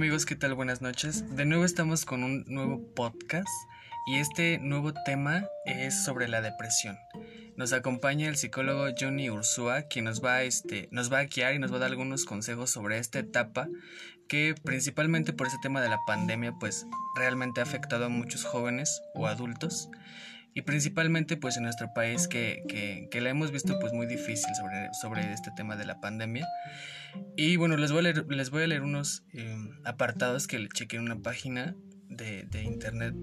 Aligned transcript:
amigos, 0.00 0.24
¿qué 0.24 0.34
tal? 0.34 0.54
Buenas 0.54 0.80
noches. 0.80 1.36
De 1.36 1.44
nuevo 1.44 1.66
estamos 1.66 2.06
con 2.06 2.24
un 2.24 2.42
nuevo 2.46 2.82
podcast 2.94 3.46
y 4.06 4.16
este 4.16 4.56
nuevo 4.56 4.94
tema 4.94 5.44
es 5.66 6.04
sobre 6.04 6.26
la 6.26 6.40
depresión. 6.40 6.96
Nos 7.54 7.74
acompaña 7.74 8.26
el 8.30 8.38
psicólogo 8.38 8.86
Johnny 8.98 9.28
Ursúa, 9.28 9.82
quien 9.82 10.06
nos 10.06 10.24
va, 10.24 10.42
este, 10.42 10.88
nos 10.90 11.12
va 11.12 11.18
a 11.18 11.24
guiar 11.26 11.52
y 11.52 11.58
nos 11.58 11.70
va 11.70 11.76
a 11.76 11.80
dar 11.80 11.90
algunos 11.90 12.24
consejos 12.24 12.70
sobre 12.70 12.96
esta 12.96 13.18
etapa 13.18 13.68
que 14.26 14.54
principalmente 14.64 15.34
por 15.34 15.48
ese 15.48 15.58
tema 15.60 15.82
de 15.82 15.90
la 15.90 16.00
pandemia 16.06 16.54
pues 16.58 16.86
realmente 17.14 17.60
ha 17.60 17.64
afectado 17.64 18.06
a 18.06 18.08
muchos 18.08 18.46
jóvenes 18.46 19.02
o 19.14 19.26
adultos 19.26 19.90
y 20.54 20.62
principalmente 20.62 21.36
pues 21.36 21.56
en 21.56 21.64
nuestro 21.64 21.92
país 21.94 22.28
que, 22.28 22.62
que, 23.10 23.20
la 23.20 23.30
hemos 23.30 23.52
visto 23.52 23.78
pues 23.78 23.92
muy 23.92 24.06
difícil 24.06 24.54
sobre, 24.54 24.88
sobre 25.00 25.32
este 25.32 25.50
tema 25.56 25.76
de 25.76 25.84
la 25.84 26.00
pandemia. 26.00 26.46
Y 27.36 27.56
bueno 27.56 27.76
les 27.76 27.92
voy 27.92 28.00
a 28.00 28.02
leer, 28.02 28.26
les 28.28 28.50
voy 28.50 28.62
a 28.62 28.66
leer 28.66 28.82
unos 28.82 29.24
eh, 29.32 29.56
apartados 29.84 30.46
que 30.46 30.58
le 30.58 30.68
chequé 30.68 30.96
en 30.96 31.02
una 31.02 31.20
página 31.20 31.76
de, 32.08 32.44
de 32.44 32.62
internet 32.64 33.14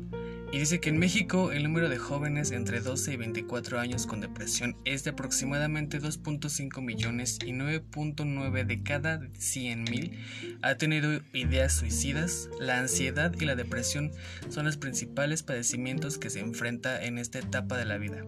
y 0.51 0.59
dice 0.59 0.79
que 0.79 0.89
en 0.89 0.97
México 0.97 1.51
el 1.51 1.63
número 1.63 1.89
de 1.89 1.97
jóvenes 1.97 2.51
entre 2.51 2.79
12 2.79 3.13
y 3.13 3.17
24 3.17 3.79
años 3.79 4.05
con 4.05 4.21
depresión 4.21 4.77
es 4.85 5.03
de 5.03 5.11
aproximadamente 5.11 6.01
2.5 6.01 6.81
millones 6.81 7.37
y 7.45 7.51
9.9 7.51 8.65
de 8.65 8.83
cada 8.83 9.21
100 9.37 9.83
mil 9.83 10.19
ha 10.61 10.75
tenido 10.75 11.21
ideas 11.33 11.73
suicidas. 11.73 12.49
La 12.59 12.79
ansiedad 12.79 13.33
y 13.39 13.45
la 13.45 13.55
depresión 13.55 14.11
son 14.49 14.65
los 14.65 14.77
principales 14.77 15.43
padecimientos 15.43 16.17
que 16.17 16.29
se 16.29 16.39
enfrenta 16.39 17.03
en 17.03 17.17
esta 17.17 17.39
etapa 17.39 17.77
de 17.77 17.85
la 17.85 17.97
vida 17.97 18.23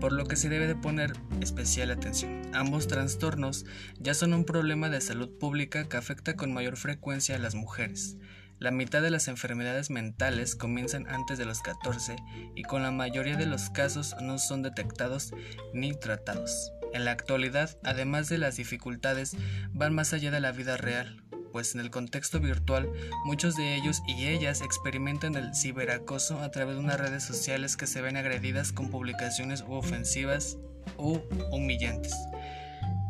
por 0.00 0.12
lo 0.12 0.26
que 0.26 0.36
se 0.36 0.48
debe 0.48 0.66
de 0.66 0.76
poner 0.76 1.12
especial 1.40 1.90
atención. 1.90 2.42
Ambos 2.52 2.88
trastornos 2.88 3.66
ya 3.98 4.14
son 4.14 4.32
un 4.32 4.44
problema 4.44 4.88
de 4.88 5.00
salud 5.00 5.30
pública 5.38 5.88
que 5.88 5.96
afecta 5.96 6.36
con 6.36 6.52
mayor 6.52 6.76
frecuencia 6.76 7.36
a 7.36 7.38
las 7.38 7.54
mujeres. 7.54 8.16
La 8.58 8.72
mitad 8.72 9.02
de 9.02 9.10
las 9.10 9.28
enfermedades 9.28 9.88
mentales 9.88 10.56
comienzan 10.56 11.06
antes 11.08 11.38
de 11.38 11.44
los 11.44 11.60
14 11.60 12.16
y 12.56 12.62
con 12.64 12.82
la 12.82 12.90
mayoría 12.90 13.36
de 13.36 13.46
los 13.46 13.70
casos 13.70 14.16
no 14.20 14.38
son 14.38 14.62
detectados 14.62 15.32
ni 15.72 15.94
tratados. 15.94 16.72
En 16.92 17.04
la 17.04 17.12
actualidad, 17.12 17.78
además 17.84 18.28
de 18.28 18.38
las 18.38 18.56
dificultades, 18.56 19.36
van 19.70 19.94
más 19.94 20.12
allá 20.12 20.32
de 20.32 20.40
la 20.40 20.50
vida 20.50 20.76
real, 20.76 21.22
pues 21.52 21.74
en 21.76 21.80
el 21.80 21.90
contexto 21.90 22.40
virtual 22.40 22.90
muchos 23.24 23.54
de 23.56 23.76
ellos 23.76 24.02
y 24.08 24.26
ellas 24.26 24.60
experimentan 24.60 25.36
el 25.36 25.54
ciberacoso 25.54 26.40
a 26.40 26.50
través 26.50 26.74
de 26.74 26.80
unas 26.80 26.98
redes 26.98 27.22
sociales 27.22 27.76
que 27.76 27.86
se 27.86 28.02
ven 28.02 28.16
agredidas 28.16 28.72
con 28.72 28.90
publicaciones 28.90 29.64
ofensivas 29.68 30.58
u 30.96 31.20
humillantes. 31.52 32.14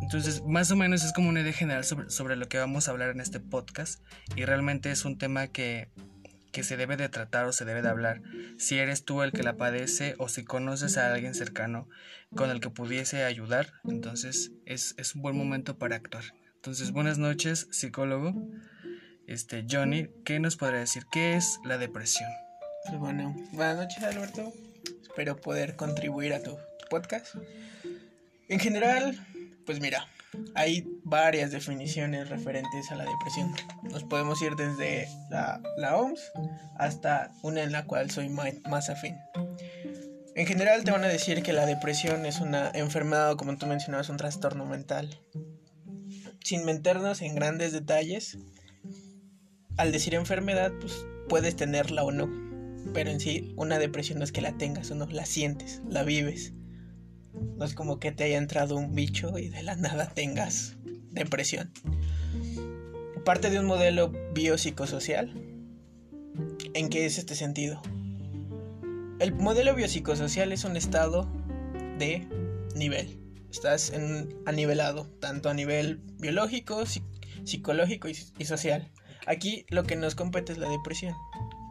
Entonces, 0.09 0.43
más 0.43 0.71
o 0.71 0.77
menos 0.77 1.05
es 1.05 1.13
como 1.13 1.29
una 1.29 1.43
idea 1.43 1.53
general 1.53 1.85
sobre, 1.85 2.37
lo 2.37 2.49
que 2.49 2.57
vamos 2.57 2.89
a 2.89 2.93
hablar 2.93 3.11
en 3.11 3.21
este 3.21 3.41
podcast 3.41 4.01
y 4.37 4.47
realmente 4.47 4.91
es 4.91 5.05
un 5.05 5.19
tema 5.19 5.49
que, 5.49 5.91
se 6.63 6.79
debe 6.79 6.97
de 6.97 7.11
tratar 7.11 7.45
o 7.45 7.53
se 7.53 7.67
debe 7.67 7.83
de 7.83 7.91
hablar 7.91 8.23
si 8.57 8.79
eres 8.79 9.05
tú 9.05 9.23
el 9.23 9.33
que 9.33 9.43
la 9.43 9.59
padece 9.59 10.15
o 10.19 10.31
si 10.31 10.45
conoces 10.45 10.97
a 10.97 11.13
alguien 11.13 11.35
cercano 11.35 11.91
con 12.35 12.51
el 12.51 12.61
que 12.61 12.71
pudiese 12.71 13.23
ayudar, 13.23 13.75
entonces 13.85 14.51
es, 14.65 14.95
un 15.15 15.21
buen 15.21 15.37
momento 15.37 15.77
para 15.77 15.97
actuar. 15.97 16.25
Entonces, 16.57 16.91
buenas 16.91 17.19
noches, 17.19 17.69
psicólogo. 17.71 18.35
Este, 19.27 19.67
Johnny, 19.71 20.09
¿qué 20.25 20.41
nos 20.41 20.57
podría 20.57 20.81
decir? 20.81 21.05
¿Qué 21.13 21.35
es 21.35 21.61
la 21.65 21.77
depresión? 21.77 22.31
Pues 22.87 22.99
bueno, 22.99 23.37
buenas 23.53 23.77
noches, 23.77 24.03
Alberto. 24.03 24.55
Espero 25.03 25.37
poder 25.37 25.77
contribuir 25.77 26.33
a 26.33 26.43
tu 26.43 26.57
podcast. 26.89 27.37
En 28.49 28.59
general, 28.59 29.15
pues 29.69 29.83
mira, 29.83 30.09
hay 30.55 30.89
varias 31.05 31.51
definiciones 31.51 32.31
referentes 32.31 32.91
a 32.91 32.95
la 32.95 33.05
depresión. 33.05 33.55
Nos 33.83 34.03
podemos 34.03 34.41
ir 34.41 34.57
desde 34.57 35.07
la, 35.29 35.95
OMS 35.95 36.33
hasta 36.79 37.35
una 37.43 37.63
en 37.63 37.73
la 37.73 37.85
cual 37.85 38.11
soy 38.11 38.31
más, 38.31 38.89
afín. 38.89 39.19
En 40.35 40.47
general 40.47 40.85
te 40.85 40.91
van 40.91 41.05
a 41.05 41.09
decir 41.09 41.43
que 41.43 41.53
la 41.53 41.67
depresión 41.67 42.25
es 42.25 42.41
una 42.41 42.71
enfermedad 42.73 43.33
o 43.33 43.37
como 43.37 43.59
tú 43.59 43.67
mencionabas 43.67 44.09
un 44.09 44.17
trastorno 44.17 44.65
mental. 44.65 45.21
Sin 46.43 46.65
meternos 46.65 47.21
en 47.21 47.35
grandes 47.35 47.73
detalles, 47.73 48.39
al 49.77 49.93
decir 49.93 50.15
enfermedad 50.15 50.73
pues 50.81 51.05
puedes 51.29 51.57
tenerla 51.57 52.05
o 52.05 52.11
no, 52.11 52.27
pero 52.95 53.11
en 53.11 53.21
sí 53.21 53.53
una 53.59 53.79
depresión 53.79 54.19
no 54.19 54.25
es 54.25 54.33
que 54.33 54.41
la 54.41 54.57
tengas 54.57 54.91
o 54.91 54.95
no, 54.95 55.05
la 55.09 55.27
sientes, 55.27 55.83
la 55.87 56.05
vives. 56.05 56.55
No 57.57 57.65
es 57.65 57.75
como 57.75 57.99
que 57.99 58.13
te 58.13 58.25
haya 58.25 58.39
entrado 58.39 58.77
un 58.77 58.95
bicho 58.95 59.39
y 59.39 59.49
de 59.49 59.63
la 59.63 59.77
nada 59.77 60.09
tengas 60.09 60.77
depresión. 61.11 61.73
Parte 63.25 63.51
de 63.51 63.59
un 63.59 63.67
modelo 63.67 64.13
biopsicosocial. 64.33 65.35
¿En 66.75 66.89
qué 66.89 67.07
es 67.07 67.19
este 67.19 67.35
sentido? 67.35 67.83
El 69.19 69.35
modelo 69.35 69.75
biopsicosocial 69.75 70.53
es 70.53 70.65
un 70.65 70.77
estado 70.77 71.29
de 71.99 72.27
nivel. 72.75 73.19
Estás 73.51 73.91
en, 73.91 74.29
anivelado, 74.47 75.07
tanto 75.21 75.49
a 75.49 75.55
nivel 75.55 76.01
biológico, 76.19 76.85
psicológico 77.45 78.09
y, 78.09 78.17
y 78.39 78.45
social. 78.45 78.93
Aquí 79.27 79.67
lo 79.69 79.83
que 79.83 79.97
nos 79.97 80.15
compete 80.15 80.53
es 80.53 80.59
la 80.59 80.69
depresión. 80.69 81.15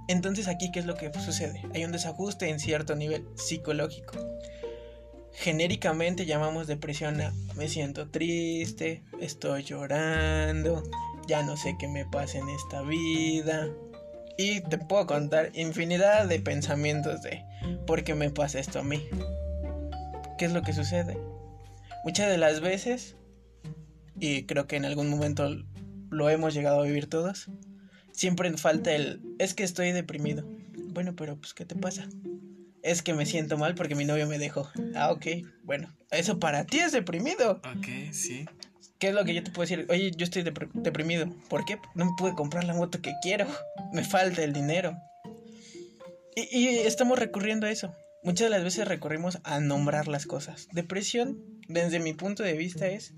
Entonces 0.08 0.48
aquí, 0.48 0.72
¿qué 0.72 0.80
es 0.80 0.86
lo 0.86 0.96
que 0.96 1.12
sucede? 1.14 1.64
Hay 1.74 1.86
un 1.86 1.92
desajuste 1.92 2.50
en 2.50 2.60
cierto 2.60 2.96
nivel 2.96 3.28
psicológico 3.36 4.18
genéricamente 5.38 6.26
llamamos 6.26 6.66
depresión 6.66 7.22
a 7.22 7.32
me 7.56 7.70
siento 7.70 8.10
triste, 8.10 9.04
estoy 9.22 9.64
llorando, 9.64 10.84
ya 11.28 11.44
no 11.44 11.56
sé 11.56 11.76
qué 11.80 11.88
me 11.88 12.06
pasa 12.06 12.40
en 12.40 12.50
esta 12.50 12.82
vida. 12.82 13.68
Y 14.38 14.62
te 14.62 14.78
puedo 14.80 15.06
contar 15.06 15.52
infinidad 15.54 16.28
de 16.28 16.40
pensamientos 16.40 17.22
de 17.22 17.44
por 17.86 18.04
qué 18.04 18.16
me 18.16 18.32
pasa 18.32 18.60
esto 18.60 18.80
a 18.80 18.84
mí. 18.84 19.04
¿Qué 20.38 20.46
es 20.46 20.54
lo 20.54 20.64
que 20.64 20.74
sucede? 20.74 21.18
Muchas 22.04 22.30
de 22.30 22.38
las 22.38 22.60
veces, 22.60 23.16
y 24.20 24.44
creo 24.44 24.68
que 24.68 24.76
en 24.76 24.86
algún 24.86 25.10
momento 25.10 25.50
lo 26.10 26.30
hemos 26.30 26.56
llegado 26.56 26.82
a 26.82 26.86
vivir 26.86 27.10
todos, 27.10 27.50
siempre 28.12 28.52
falta 28.58 28.92
el 28.94 29.22
es 29.38 29.54
que 29.54 29.64
estoy 29.64 29.92
deprimido. 29.92 30.44
Bueno, 30.94 31.16
pero 31.16 31.38
pues 31.38 31.54
¿qué 31.54 31.66
te 31.66 31.76
pasa? 31.76 32.08
Es 32.88 33.02
que 33.02 33.14
me 33.14 33.26
siento 33.26 33.58
mal 33.58 33.76
porque 33.76 33.96
mi 33.96 34.06
novio 34.06 34.28
me 34.28 34.40
dejó. 34.40 34.70
Ah, 34.96 35.12
ok, 35.12 35.26
bueno, 35.64 35.94
eso 36.10 36.40
para 36.40 36.66
ti 36.66 36.80
es 36.80 36.94
deprimido. 36.94 37.62
Ok, 37.76 37.88
sí. 38.12 38.46
¿Qué 38.98 39.10
es 39.10 39.14
lo 39.14 39.26
que 39.26 39.34
yo 39.34 39.44
te 39.44 39.52
puedo 39.52 39.70
decir? 39.70 39.86
Oye, 39.90 40.12
yo 40.16 40.24
estoy 40.24 40.44
deprimido. 40.44 41.28
¿Por 41.50 41.66
qué? 41.66 41.78
No 41.94 42.06
me 42.06 42.12
pude 42.18 42.34
comprar 42.34 42.64
la 42.64 42.74
moto 42.74 43.02
que 43.02 43.14
quiero. 43.22 43.46
Me 43.94 44.04
falta 44.04 44.44
el 44.44 44.54
dinero. 44.54 44.98
Y, 46.36 46.58
y 46.58 46.68
estamos 46.80 47.20
recurriendo 47.20 47.68
a 47.68 47.72
eso. 47.72 47.94
Muchas 48.28 48.48
de 48.48 48.50
las 48.50 48.64
veces 48.66 48.86
recurrimos 48.86 49.40
a 49.46 49.62
nombrar 49.62 50.10
las 50.10 50.26
cosas. 50.26 50.68
Depresión, 50.74 51.42
desde 51.70 52.02
mi 52.02 52.14
punto 52.14 52.44
de 52.44 52.58
vista, 52.58 52.86
es 52.86 53.14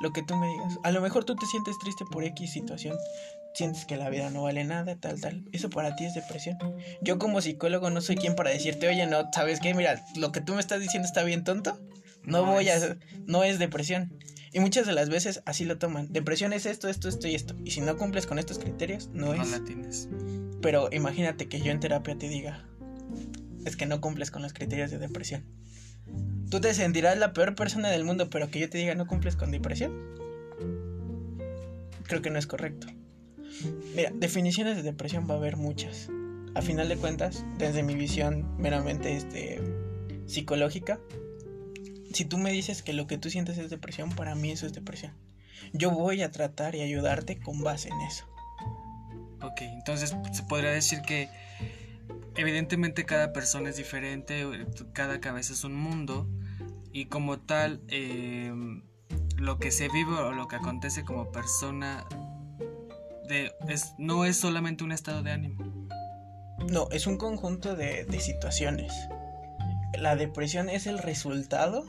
lo 0.00 0.12
que 0.12 0.22
tú 0.22 0.36
me 0.36 0.46
digas. 0.46 0.78
A 0.84 0.92
lo 0.92 1.00
mejor 1.00 1.24
tú 1.24 1.34
te 1.34 1.46
sientes 1.46 1.76
triste 1.80 2.04
por 2.12 2.22
X 2.22 2.52
situación 2.52 2.96
sientes 3.54 3.84
que 3.86 3.96
la 3.96 4.08
vida 4.08 4.30
no 4.30 4.44
vale 4.44 4.62
nada, 4.62 4.94
tal, 4.94 5.20
tal. 5.20 5.44
Eso 5.50 5.68
para 5.68 5.96
ti 5.96 6.04
es 6.04 6.14
depresión. 6.14 6.58
Yo 7.00 7.18
como 7.18 7.40
psicólogo 7.40 7.90
no 7.90 8.00
soy 8.00 8.14
quien 8.14 8.36
para 8.36 8.50
decirte, 8.50 8.86
oye, 8.86 9.04
no, 9.06 9.28
¿sabes 9.34 9.58
qué? 9.58 9.74
Mira, 9.74 10.04
lo 10.16 10.30
que 10.30 10.40
tú 10.40 10.54
me 10.54 10.60
estás 10.60 10.80
diciendo 10.80 11.06
está 11.06 11.24
bien 11.24 11.42
tonto. 11.42 11.80
No, 12.22 12.46
voy 12.46 12.68
a... 12.68 12.96
No 13.26 13.42
es 13.42 13.58
depresión. 13.58 14.16
Y 14.52 14.60
muchas 14.60 14.86
de 14.86 14.92
las 14.92 15.08
veces 15.08 15.42
así 15.44 15.64
lo 15.64 15.78
toman. 15.78 16.12
Depresión 16.12 16.52
es 16.52 16.66
esto, 16.66 16.88
esto, 16.88 17.08
esto 17.08 17.26
y 17.26 17.34
esto. 17.34 17.56
Y 17.64 17.72
si 17.72 17.80
no 17.80 17.96
cumples 17.96 18.26
con 18.28 18.38
estos 18.38 18.60
criterios, 18.60 19.08
no, 19.08 19.34
no 19.34 19.42
es. 19.42 19.50
la 19.50 19.64
tienes. 19.64 20.08
Pero 20.60 20.88
imagínate 20.92 21.48
que 21.48 21.60
yo 21.60 21.72
en 21.72 21.80
terapia 21.80 22.16
te 22.16 22.28
diga, 22.28 22.64
es 23.64 23.76
que 23.76 23.86
no 23.86 24.00
cumples 24.00 24.30
con 24.30 24.42
los 24.42 24.52
criterios 24.52 24.90
de 24.90 24.98
depresión. 24.98 25.44
Tú 26.50 26.60
te 26.60 26.74
sentirás 26.74 27.16
la 27.18 27.32
peor 27.32 27.54
persona 27.54 27.88
del 27.88 28.04
mundo, 28.04 28.28
pero 28.28 28.50
que 28.50 28.58
yo 28.58 28.68
te 28.68 28.78
diga 28.78 28.94
no 28.94 29.06
cumples 29.06 29.36
con 29.36 29.50
depresión. 29.50 29.92
Creo 32.04 32.20
que 32.20 32.30
no 32.30 32.38
es 32.38 32.46
correcto. 32.46 32.88
Mira, 33.94 34.10
definiciones 34.14 34.76
de 34.76 34.82
depresión 34.82 35.26
va 35.28 35.34
a 35.34 35.38
haber 35.38 35.56
muchas. 35.56 36.08
A 36.54 36.60
final 36.60 36.88
de 36.88 36.96
cuentas, 36.96 37.44
desde 37.56 37.82
mi 37.82 37.94
visión 37.94 38.56
meramente 38.58 39.16
este, 39.16 39.60
psicológica, 40.26 41.00
si 42.12 42.26
tú 42.26 42.36
me 42.36 42.52
dices 42.52 42.82
que 42.82 42.92
lo 42.92 43.06
que 43.06 43.16
tú 43.16 43.30
sientes 43.30 43.56
es 43.56 43.70
depresión, 43.70 44.10
para 44.10 44.34
mí 44.34 44.50
eso 44.50 44.66
es 44.66 44.72
depresión. 44.72 45.12
Yo 45.72 45.90
voy 45.90 46.22
a 46.22 46.30
tratar 46.30 46.74
y 46.74 46.82
ayudarte 46.82 47.38
con 47.40 47.62
base 47.62 47.88
en 47.88 48.00
eso. 48.02 48.26
Ok, 49.40 49.62
entonces 49.62 50.14
se 50.32 50.42
podría 50.42 50.70
decir 50.70 51.00
que 51.02 51.28
evidentemente 52.36 53.04
cada 53.04 53.32
persona 53.32 53.70
es 53.70 53.76
diferente, 53.76 54.46
cada 54.92 55.20
cabeza 55.20 55.52
es 55.52 55.64
un 55.64 55.74
mundo 55.74 56.28
y 56.92 57.06
como 57.06 57.38
tal 57.38 57.82
em, 57.88 58.82
lo 59.36 59.58
que 59.58 59.70
se 59.70 59.88
vive 59.88 60.12
o 60.12 60.32
lo 60.32 60.48
que 60.48 60.56
acontece 60.56 61.04
como 61.04 61.30
persona 61.32 62.06
es, 63.68 63.94
no 63.98 64.24
es 64.24 64.36
solamente 64.36 64.84
un 64.84 64.92
estado 64.92 65.22
de 65.22 65.30
ánimo. 65.30 65.88
No, 66.70 66.88
es 66.90 67.06
un 67.06 67.16
conjunto 67.16 67.74
de, 67.74 68.06
situaciones. 68.20 68.92
La 69.98 70.16
depresión 70.16 70.68
es 70.68 70.86
el 70.86 70.98
resultado 70.98 71.84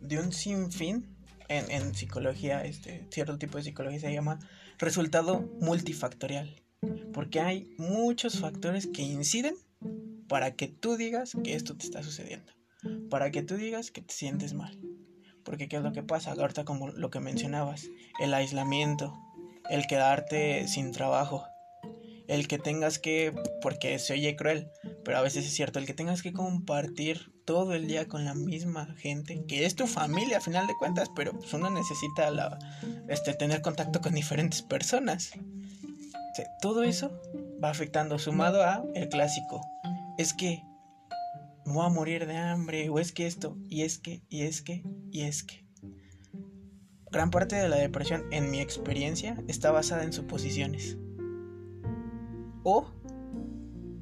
de 0.00 0.18
un 0.18 0.32
sinfín. 0.32 1.10
En, 1.48 1.94
psicología, 1.94 2.64
este 2.64 3.06
cierto 3.10 3.36
tipo 3.38 3.58
de 3.58 3.64
psicología 3.64 4.00
se 4.00 4.12
llama 4.12 4.38
resultado 4.78 5.40
multifactorial. 5.60 6.62
Porque 7.12 7.40
hay 7.40 7.74
muchos 7.76 8.40
factores 8.40 8.86
que 8.86 9.02
inciden 9.02 9.54
para 10.28 10.54
que 10.54 10.68
tú 10.68 10.96
digas 10.96 11.36
que 11.42 11.54
esto 11.54 11.76
te 11.76 11.84
está 11.84 12.02
sucediendo. 12.02 12.52
Para 13.10 13.30
que 13.30 13.42
tú 13.42 13.56
digas 13.56 13.90
que 13.90 14.02
te 14.02 14.12
sientes 14.12 14.54
mal. 14.54 14.78
Porque 15.44 15.68
¿qué 15.68 15.76
es 15.76 15.82
lo 15.82 15.92
que 15.92 16.02
pasa? 16.02 16.32
Ahorita 16.32 16.64
como 16.64 16.88
lo 16.88 17.10
que 17.10 17.20
mencionabas, 17.20 17.88
el 18.20 18.32
aislamiento, 18.34 19.14
el 19.70 19.86
quedarte 19.86 20.66
sin 20.68 20.92
trabajo, 20.92 21.46
el 22.28 22.48
que 22.48 22.58
tengas 22.58 22.98
que, 22.98 23.34
porque 23.60 23.98
se 23.98 24.14
oye 24.14 24.36
cruel, 24.36 24.70
pero 25.04 25.18
a 25.18 25.22
veces 25.22 25.44
es 25.44 25.52
cierto, 25.52 25.78
el 25.78 25.86
que 25.86 25.94
tengas 25.94 26.22
que 26.22 26.32
compartir 26.32 27.32
todo 27.44 27.74
el 27.74 27.86
día 27.86 28.08
con 28.08 28.24
la 28.24 28.34
misma 28.34 28.94
gente, 28.96 29.44
que 29.46 29.66
es 29.66 29.74
tu 29.74 29.86
familia 29.86 30.38
a 30.38 30.40
final 30.40 30.66
de 30.66 30.76
cuentas, 30.76 31.08
pero 31.14 31.32
pues 31.32 31.52
uno 31.52 31.68
necesita 31.70 32.30
la, 32.30 32.58
este, 33.08 33.34
tener 33.34 33.60
contacto 33.60 34.00
con 34.00 34.14
diferentes 34.14 34.62
personas. 34.62 35.32
todo 36.62 36.82
eso 36.82 37.12
va 37.62 37.70
afectando, 37.70 38.18
sumado 38.18 38.62
a 38.62 38.82
el 38.94 39.08
clásico. 39.08 39.60
Es 40.18 40.32
que 40.32 40.62
voy 41.64 41.86
a 41.86 41.88
morir 41.88 42.26
de 42.26 42.36
hambre, 42.36 42.88
o 42.88 42.98
es 42.98 43.12
que 43.12 43.26
esto, 43.26 43.56
y 43.68 43.82
es 43.82 43.98
que, 43.98 44.22
y 44.28 44.42
es 44.42 44.62
que, 44.62 44.82
y 45.10 45.22
es 45.22 45.42
que. 45.42 45.64
Gran 47.10 47.30
parte 47.30 47.56
de 47.56 47.68
la 47.68 47.76
depresión, 47.76 48.24
en 48.32 48.50
mi 48.50 48.60
experiencia, 48.60 49.36
está 49.48 49.70
basada 49.70 50.04
en 50.04 50.12
suposiciones. 50.12 50.96
O 52.64 52.90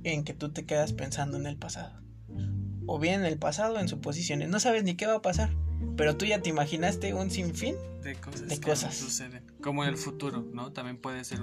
en 0.04 0.24
que 0.24 0.34
tú 0.34 0.50
te 0.50 0.64
quedas 0.64 0.92
pensando 0.92 1.36
en 1.36 1.46
el 1.46 1.56
pasado. 1.56 2.00
O 2.86 2.98
bien 2.98 3.20
en 3.20 3.26
el 3.26 3.38
pasado 3.38 3.78
en 3.78 3.88
suposiciones. 3.88 4.48
No 4.48 4.60
sabes 4.60 4.84
ni 4.84 4.94
qué 4.94 5.06
va 5.06 5.16
a 5.16 5.22
pasar. 5.22 5.50
Pero 5.96 6.16
tú 6.16 6.24
ya 6.24 6.40
te 6.40 6.48
imaginaste 6.48 7.12
un 7.14 7.30
sinfín 7.30 7.76
de 8.02 8.14
cosas. 8.14 8.48
De 8.48 8.60
cosas. 8.60 8.94
suceden. 8.94 9.44
Como 9.60 9.84
en 9.84 9.90
el 9.90 9.96
futuro, 9.96 10.42
¿no? 10.52 10.72
También 10.72 10.96
puede 10.96 11.24
ser, 11.24 11.40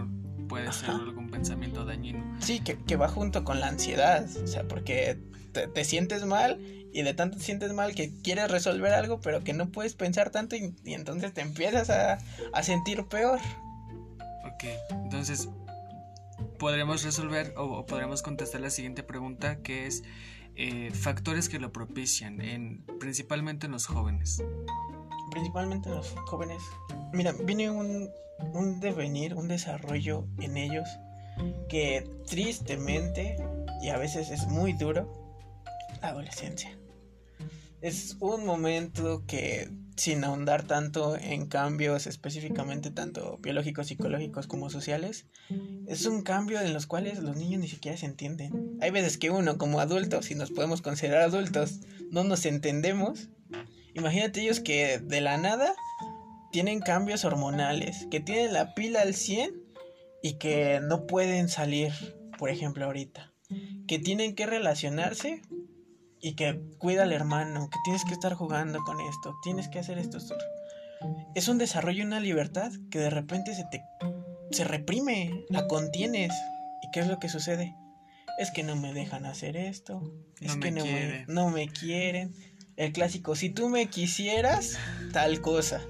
puede 0.50 0.72
ser 0.74 0.90
algún 0.90 1.30
pensamiento 1.30 1.86
dañino. 1.86 2.38
Sí, 2.42 2.60
que, 2.60 2.78
que, 2.78 2.98
va 2.98 3.07
junto 3.07 3.46
con 3.46 3.62
la 3.62 3.68
ansiedad. 3.68 4.28
O 4.44 4.48
sea, 4.48 4.68
porque 4.68 5.18
te, 5.54 5.86
sientes 5.86 6.25
mal 6.25 6.60
y 6.92 7.04
de 7.04 7.13
tanto 7.13 7.38
te 7.38 7.44
sientes 7.44 7.72
mal 7.72 7.96
que 7.96 8.12
quieres 8.22 8.51
resolver 8.51 8.92
algo, 8.94 9.22
pero 9.22 9.44
que 9.44 9.54
no 9.54 9.69
puedes 9.69 9.94
pensar 9.94 10.31
tanto 10.31 10.57
y, 10.57 10.74
entonces 10.86 11.34
te 11.34 11.42
empiezas 11.42 11.90
a, 11.90 12.18
a 12.51 12.63
sentir 12.63 13.06
peor. 13.06 13.40
Ok, 14.44 14.66
entonces 14.92 15.48
podremos 16.57 17.04
resolver 17.04 17.54
o, 17.57 17.86
podremos 17.86 18.22
contestar 18.22 18.62
la 18.62 18.69
siguiente 18.69 19.04
pregunta 19.04 19.62
que 19.62 19.88
es 19.88 20.04
eh, 20.56 20.92
factores 20.92 21.48
que 21.48 21.60
lo 21.60 21.72
propician, 21.72 22.42
en, 22.42 22.84
principalmente 23.00 23.68
en 23.68 23.72
los 23.72 23.86
jóvenes. 23.86 24.44
Principalmente 25.31 25.90
en 25.90 25.96
los 25.96 26.12
jóvenes. 26.28 26.62
Mira, 27.14 27.34
viene 27.44 27.70
un, 27.70 28.10
un 28.54 28.80
devenir, 28.80 29.36
un 29.36 29.48
desarrollo 29.48 30.26
en 30.40 30.58
ellos 30.58 30.88
que 31.70 32.10
tristemente 32.28 33.38
y 33.81 33.90
a 33.90 33.98
veces 33.98 34.30
es 34.30 34.48
muy 34.48 34.74
duro, 34.74 35.12
la 36.02 36.10
adolescencia. 36.10 36.78
Es 37.81 38.18
un 38.20 38.46
momento 38.46 39.24
que 39.26 39.70
sin 39.96 40.24
ahondar 40.24 40.64
tanto 40.64 41.18
en 41.18 41.48
cambios 41.48 42.08
específicamente 42.08 42.90
tanto 42.90 43.38
biológicos, 43.42 43.88
psicológicos 43.88 44.48
como 44.48 44.70
sociales, 44.70 45.25
es 45.88 46.06
un 46.06 46.22
cambio 46.22 46.62
en 46.62 46.74
los 46.74 46.88
cuales 46.88 47.20
los 47.20 47.36
niños 47.36 47.62
ni 47.62 47.68
siquiera 47.68 47.98
se 47.98 48.06
entienden. 48.06 48.78
Hay 48.82 48.92
veces 48.92 49.18
que 49.18 49.30
uno 49.30 49.58
como 49.58 49.80
adulto, 49.80 50.22
si 50.22 50.36
nos 50.36 50.52
podemos 50.52 50.82
considerar 50.82 51.24
adultos, 51.24 51.80
no 52.12 52.24
nos 52.24 52.46
entendemos. 52.46 53.30
Imagínate 54.00 54.42
ellos 54.42 54.60
que 54.60 55.00
de 55.00 55.22
la 55.22 55.38
nada 55.38 55.74
tienen 56.51 56.80
cambios 56.80 57.25
hormonales, 57.25 58.07
que 58.10 58.19
tienen 58.19 58.54
la 58.54 58.74
pila 58.74 59.01
al 59.01 59.13
100 59.13 59.51
y 60.24 60.34
que 60.34 60.80
no 60.81 61.06
pueden 61.06 61.50
salir, 61.50 61.94
por 62.38 62.50
ejemplo, 62.50 62.86
ahorita. 62.86 63.31
Que 63.88 64.00
tienen 64.00 64.36
que 64.36 64.46
relacionarse 64.46 65.42
y 66.22 66.36
que 66.36 66.60
cuida 66.78 67.04
al 67.04 67.12
hermano, 67.12 67.69
que 67.69 67.80
tienes 67.84 68.06
que 68.06 68.13
estar 68.13 68.34
jugando 68.34 68.80
con 68.84 69.00
esto, 69.01 69.36
tienes 69.44 69.68
que 69.69 69.80
hacer 69.80 69.98
esto. 69.98 70.18
Es 71.36 71.48
un 71.48 71.57
desarrollo, 71.57 72.04
una 72.04 72.19
libertad 72.19 72.72
que 72.92 73.00
de 73.00 73.10
repente 73.10 73.56
se 73.56 73.63
te 73.72 73.81
se 74.51 74.63
reprime, 74.63 75.46
la 75.50 75.68
contienes. 75.68 76.34
¿Y 76.81 76.92
qué 76.92 77.01
es 77.01 77.07
lo 77.07 77.19
que 77.19 77.30
sucede? 77.30 77.75
Es 78.40 78.51
que 78.51 78.63
no 78.63 78.75
me 78.75 78.94
dejan 78.94 79.25
hacer 79.25 79.57
esto, 79.57 80.13
es 80.40 80.56
que 80.56 80.72
no 80.72 80.86
me, 80.86 81.25
no 81.28 81.50
me 81.50 81.68
quieren. 81.68 82.34
El 82.80 82.94
clásico, 82.94 83.36
si 83.36 83.50
tú 83.50 83.70
me 83.70 83.88
quisieras, 83.90 84.78
tal 85.12 85.42
cosa. 85.42 85.81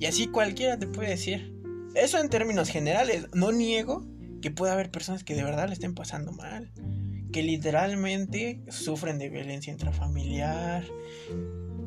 Y 0.00 0.06
así 0.06 0.26
cualquiera 0.26 0.78
te 0.78 0.86
puede 0.86 1.10
decir. 1.10 1.54
Eso 1.94 2.18
en 2.18 2.30
términos 2.30 2.70
generales, 2.70 3.26
no 3.34 3.52
niego 3.52 4.04
que 4.42 4.50
pueda 4.50 4.72
haber 4.72 4.90
personas 4.90 5.22
que 5.22 5.34
de 5.34 5.44
verdad 5.44 5.68
le 5.68 5.74
estén 5.74 5.94
pasando 5.94 6.32
mal 6.32 6.72
que 7.32 7.42
literalmente 7.42 8.62
sufren 8.68 9.18
de 9.18 9.28
violencia 9.28 9.72
intrafamiliar, 9.72 10.84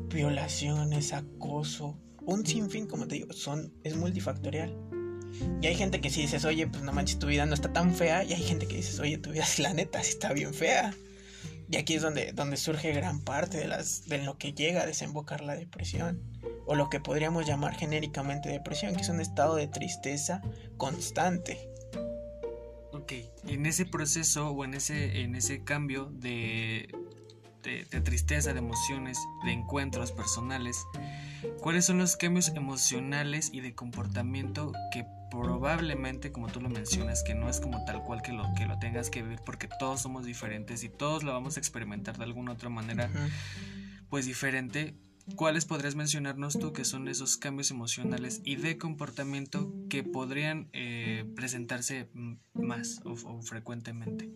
violaciones, 0.08 1.12
acoso, 1.12 1.98
un 2.24 2.46
sinfín, 2.46 2.86
como 2.86 3.08
te 3.08 3.16
digo, 3.16 3.32
son, 3.32 3.72
es 3.82 3.96
multifactorial. 3.96 4.76
Y 5.60 5.66
hay 5.66 5.74
gente 5.74 6.00
que 6.00 6.10
si 6.10 6.22
dices, 6.22 6.44
oye, 6.44 6.66
pues 6.66 6.82
no 6.82 6.92
manches, 6.92 7.18
tu 7.18 7.26
vida 7.26 7.46
no 7.46 7.54
está 7.54 7.72
tan 7.72 7.94
fea. 7.94 8.22
Y 8.22 8.34
hay 8.34 8.42
gente 8.42 8.66
que 8.66 8.76
dices, 8.76 9.00
oye, 9.00 9.18
tu 9.18 9.30
vida 9.30 9.42
es 9.42 9.58
la 9.58 9.72
neta, 9.72 10.02
sí 10.02 10.10
está 10.10 10.32
bien 10.32 10.54
fea. 10.54 10.94
Y 11.72 11.76
aquí 11.78 11.94
es 11.94 12.02
donde, 12.02 12.32
donde 12.32 12.56
surge 12.56 12.92
gran 12.92 13.20
parte 13.20 13.56
de, 13.56 13.66
las, 13.66 14.06
de 14.06 14.18
lo 14.18 14.38
que 14.38 14.52
llega 14.52 14.82
a 14.82 14.86
desembocar 14.86 15.40
la 15.40 15.56
depresión. 15.56 16.22
O 16.66 16.76
lo 16.76 16.88
que 16.88 17.00
podríamos 17.00 17.46
llamar 17.46 17.74
genéricamente 17.74 18.48
depresión, 18.48 18.94
que 18.94 19.02
es 19.02 19.08
un 19.08 19.20
estado 19.20 19.56
de 19.56 19.66
tristeza 19.66 20.40
constante 20.76 21.72
Ok, 22.92 23.12
en 23.46 23.64
ese 23.64 23.86
proceso 23.86 24.50
o 24.50 24.64
en 24.66 24.74
ese, 24.74 25.22
en 25.22 25.34
ese 25.34 25.64
cambio 25.64 26.04
de, 26.12 26.94
de, 27.62 28.00
tristeza, 28.02 28.52
de 28.52 28.58
emociones, 28.58 29.18
de 29.46 29.52
encuentros 29.52 30.12
personales, 30.12 30.76
¿cuáles 31.62 31.86
son 31.86 31.96
los 31.98 32.16
cambios 32.16 32.48
emocionales 32.48 33.48
y 33.50 33.60
de 33.62 33.74
comportamiento 33.74 34.72
que 34.92 35.06
probablemente, 35.32 36.30
como 36.30 36.48
tú 36.48 36.60
lo 36.60 36.68
mencionas, 36.68 37.22
que 37.22 37.34
no 37.34 37.48
es 37.48 37.58
como 37.58 37.82
tal 37.86 38.02
cual 38.04 38.20
que 38.20 38.32
lo, 38.32 38.44
que 38.54 38.66
lo 38.66 38.78
tengas 38.78 39.08
que 39.08 39.22
vivir 39.22 39.40
porque 39.44 39.66
todos 39.78 40.02
somos 40.02 40.26
diferentes 40.26 40.84
y 40.84 40.90
todos 40.90 41.22
lo 41.22 41.32
vamos 41.32 41.56
a 41.56 41.60
experimentar 41.60 42.18
de 42.18 42.24
alguna 42.24 42.52
otra 42.52 42.68
manera, 42.68 43.10
pues 44.10 44.26
diferente, 44.26 44.94
¿Cuáles 45.36 45.66
podrías 45.66 45.94
mencionarnos 45.94 46.58
tú 46.58 46.72
que 46.72 46.84
son 46.84 47.06
esos 47.06 47.36
cambios 47.36 47.70
emocionales 47.70 48.40
y 48.44 48.56
de 48.56 48.76
comportamiento 48.76 49.72
que 49.88 50.02
podrían 50.02 50.68
eh, 50.72 51.24
presentarse 51.36 52.08
más 52.54 53.00
o, 53.04 53.40
frecuentemente? 53.40 54.28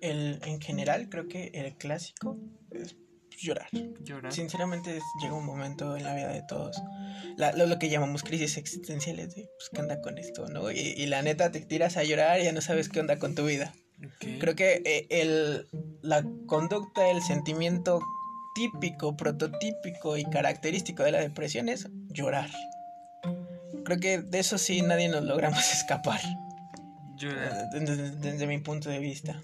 El, 0.00 0.40
en 0.42 0.58
general, 0.58 1.10
creo 1.10 1.28
que 1.28 1.50
el 1.52 1.76
clásico 1.76 2.38
es 2.70 2.96
llorar. 3.40 3.68
Llorar. 4.00 4.32
Sinceramente, 4.32 4.98
llega 5.20 5.34
un 5.34 5.46
momento 5.46 5.96
en 5.96 6.04
la 6.04 6.14
vida 6.14 6.28
de 6.28 6.42
todos. 6.42 6.80
lo, 7.36 7.78
que 7.78 7.88
llamamos 7.88 8.22
crisis 8.22 8.56
existenciales 8.56 9.34
de, 9.34 9.48
pues, 9.56 9.70
¿qué 9.72 9.80
onda 9.80 10.00
con 10.00 10.18
esto? 10.18 10.46
¿no? 10.48 10.70
Y, 10.70 11.06
la 11.06 11.22
neta, 11.22 11.50
te 11.50 11.60
tiras 11.60 11.96
a 11.96 12.04
llorar 12.04 12.40
y 12.40 12.44
ya 12.44 12.52
no 12.52 12.60
sabes 12.60 12.88
qué 12.88 13.00
onda 13.00 13.18
con 13.18 13.34
tu 13.34 13.46
vida. 13.46 13.72
Creo 14.18 14.54
que 14.54 14.82
eh, 14.84 15.06
el, 15.10 15.66
la 16.00 16.24
conducta, 16.46 17.10
el 17.10 17.22
sentimiento 17.22 18.00
típico, 18.54 19.16
prototípico 19.16 20.16
y 20.16 20.24
característico 20.24 21.02
de 21.02 21.12
la 21.12 21.20
depresión 21.20 21.68
es 21.68 21.88
llorar. 22.08 22.50
Creo 23.84 23.98
que 23.98 24.22
de 24.22 24.38
eso 24.38 24.58
sí 24.58 24.82
nadie 24.82 25.08
nos 25.08 25.24
logramos 25.24 25.60
escapar. 25.72 26.20
Llorar. 27.16 27.68
Eh, 27.74 28.10
desde, 28.22 28.46
mi 28.46 28.58
punto 28.58 28.90
de 28.90 28.98
vista. 28.98 29.40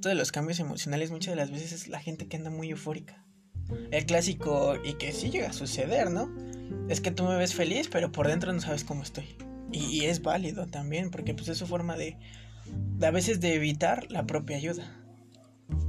Todos 0.00 0.16
los 0.16 0.32
cambios 0.32 0.60
emocionales 0.60 1.10
muchas 1.10 1.32
de 1.32 1.36
las 1.36 1.50
veces 1.50 1.72
es 1.72 1.88
la 1.88 2.00
gente 2.00 2.28
que 2.28 2.36
anda 2.36 2.50
muy 2.50 2.70
eufórica. 2.70 3.24
El 3.90 4.06
clásico, 4.06 4.74
y 4.84 4.94
que 4.94 5.12
sí 5.12 5.30
llega 5.30 5.50
a 5.50 5.52
suceder, 5.52 6.10
¿no? 6.10 6.30
Es 6.88 7.00
que 7.00 7.10
tú 7.10 7.24
me 7.24 7.36
ves 7.36 7.54
feliz, 7.54 7.88
pero 7.90 8.12
por 8.12 8.28
dentro 8.28 8.52
no 8.52 8.60
sabes 8.60 8.84
cómo 8.84 9.02
estoy. 9.02 9.36
Y, 9.72 10.04
es 10.04 10.22
válido 10.22 10.66
también, 10.66 11.10
porque 11.10 11.34
pues 11.34 11.48
es 11.48 11.58
su 11.58 11.66
forma 11.66 11.96
de, 11.96 12.16
a 13.02 13.10
veces 13.10 13.40
de 13.40 13.54
evitar 13.54 14.10
la 14.10 14.26
propia 14.26 14.56
ayuda 14.56 15.02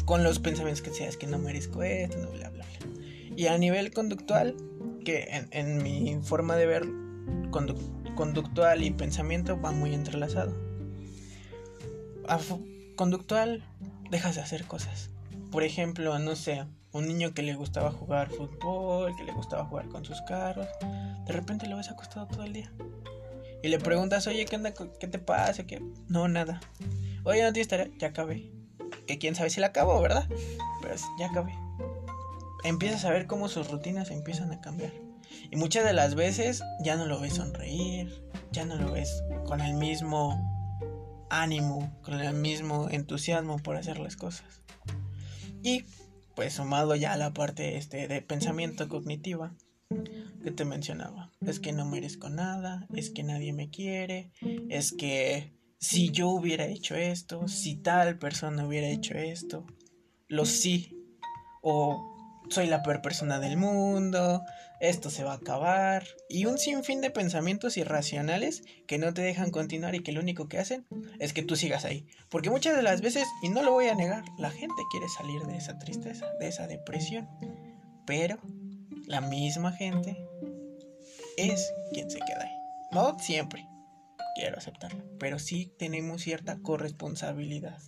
con 0.06 0.24
los 0.24 0.40
pensamientos 0.40 0.82
que 0.82 0.92
seas 0.92 1.18
que 1.18 1.28
no 1.28 1.38
merezco 1.38 1.84
esto, 1.84 2.18
no, 2.18 2.32
bla, 2.32 2.50
bla, 2.50 2.66
bla. 2.66 2.90
Y 3.36 3.48
a 3.48 3.58
nivel 3.58 3.92
conductual, 3.92 4.56
que 5.06 5.46
en, 5.52 5.84
mi 5.84 6.18
forma 6.24 6.56
de 6.56 6.66
ver 6.66 6.88
conductual 8.16 8.84
y 8.84 8.92
pensamiento 8.92 9.60
va 9.62 9.72
muy 9.72 9.94
entrelazado. 9.94 10.56
conductual, 12.96 13.64
dejas 14.10 14.36
de 14.36 14.42
hacer 14.42 14.66
cosas. 14.66 15.12
Por 15.52 15.64
ejemplo, 15.64 16.18
no 16.20 16.36
sé, 16.36 16.66
un 16.98 17.08
niño 17.08 17.34
que 17.34 17.42
le 17.42 17.54
gustaba 17.56 17.92
jugar 17.92 18.30
fútbol, 18.30 19.16
que 19.16 19.24
le 19.24 19.32
gustaba 19.34 19.66
jugar 19.66 19.88
con 19.90 20.04
sus 20.04 20.22
carros, 20.24 20.68
de 21.26 21.34
repente 21.34 21.68
lo 21.68 21.78
ves 21.78 21.90
acostado 21.90 22.28
todo 22.28 22.44
el 22.44 22.54
día. 22.54 22.72
Y 23.64 23.70
le 23.70 23.80
preguntas, 23.80 24.28
oye, 24.28 24.46
¿qué, 24.46 24.56
onda, 24.56 24.74
qué 24.74 25.08
te 25.08 25.20
pasa? 25.20 25.66
¿Qué? 25.66 25.82
No, 26.08 26.28
nada. 26.28 26.60
Oye, 27.24 27.44
no 27.44 27.54
tienes 27.54 27.68
tarea, 27.68 27.90
ya 27.98 28.10
acabé 28.10 28.52
que 29.08 29.18
quién 29.18 29.34
sabe 29.34 29.50
si 29.50 29.60
la 29.60 29.68
acabó, 29.68 30.00
¿verdad? 30.02 30.28
Pero 30.82 30.96
ya 31.18 31.28
acabé. 31.28 31.58
Empiezas 32.64 33.06
a 33.06 33.10
ver 33.10 33.26
cómo 33.26 33.48
sus 33.48 33.70
rutinas 33.72 34.12
empiezan 34.12 34.52
a 34.52 34.62
cambiar. 34.62 34.92
Y 35.50 35.56
muchas 35.56 35.86
de 35.86 35.94
las 35.94 36.16
veces 36.16 36.62
ya 36.82 36.96
no 36.96 37.06
lo 37.06 37.20
ves 37.20 37.34
sonreír, 37.34 38.22
ya 38.52 38.66
no 38.66 38.76
lo 38.76 38.92
ves 38.92 39.24
con 39.46 39.62
el 39.62 39.74
mismo 39.76 41.26
ánimo, 41.30 41.92
con 42.04 42.20
el 42.20 42.34
mismo 42.34 42.90
entusiasmo 42.90 43.58
por 43.58 43.78
hacer 43.78 44.00
las 44.00 44.16
cosas. 44.16 44.62
Y 45.64 45.86
pues 46.38 46.54
sumado 46.54 46.96
ya 46.96 47.14
a 47.14 47.18
la 47.18 47.34
parte 47.34 47.78
este, 47.78 48.08
de 48.08 48.22
pensamiento 48.22 48.88
cognitiva 48.88 49.56
que 50.44 50.52
te 50.52 50.66
mencionaba. 50.66 51.32
Es 51.42 51.60
que 51.60 51.74
no 51.74 51.84
merezco 51.84 52.30
nada, 52.30 52.86
es 52.94 53.10
que 53.10 53.24
nadie 53.24 53.54
me 53.54 53.72
quiere, 53.72 54.32
es 54.70 54.92
que 54.92 55.58
si 55.80 56.12
yo 56.12 56.30
hubiera 56.30 56.68
hecho 56.68 56.94
esto, 56.94 57.48
si 57.48 57.76
tal 57.76 58.20
persona 58.20 58.68
hubiera 58.68 58.88
hecho 58.88 59.16
esto, 59.16 59.66
lo 60.28 60.46
sí, 60.46 60.96
o 61.64 62.16
soy 62.50 62.68
la 62.68 62.84
peor 62.84 63.02
persona 63.02 63.40
del 63.40 63.58
mundo, 63.58 64.44
esto 64.80 65.10
se 65.10 65.24
va 65.24 65.34
a 65.34 65.38
acabar, 65.38 66.06
y 66.30 66.46
un 66.46 66.58
sinfín 66.58 67.02
de 67.02 67.10
pensamientos 67.10 67.78
irracionales 67.78 68.64
que 68.88 68.98
no 68.98 69.14
te 69.14 69.22
dejan 69.22 69.52
continuar 69.52 69.96
y 69.96 70.02
que 70.02 70.12
lo 70.12 70.22
único 70.22 70.48
que 70.48 70.60
hacen 70.60 70.86
es 71.20 71.34
que 71.34 71.44
tú 71.44 71.56
sigas 71.56 71.86
ahí. 71.86 72.06
Porque 72.30 72.50
muchas 72.50 72.76
de 72.76 72.84
las 72.84 73.02
veces, 73.02 73.28
y 73.42 73.50
no 73.50 73.64
lo 73.64 73.72
voy 73.72 73.88
a 73.88 73.96
negar, 73.96 74.24
la 74.38 74.52
gente 74.52 74.82
quiere 74.92 75.08
salir 75.10 75.42
de 75.44 75.58
esa 75.58 75.80
tristeza, 75.80 76.28
de 76.40 76.48
esa 76.48 76.68
depresión, 76.68 77.28
pero 78.06 78.40
la 79.06 79.22
misma 79.22 79.72
gente 79.72 80.18
es 81.38 81.74
quien 81.94 82.10
se 82.10 82.20
queda 82.20 82.44
ahí. 82.44 82.56
No 82.92 83.18
siempre, 83.20 83.68
quiero 84.36 84.58
aceptarlo, 84.58 85.04
pero 85.20 85.40
sí 85.40 85.74
tenemos 85.78 86.22
cierta 86.22 86.60
corresponsabilidad 86.60 87.80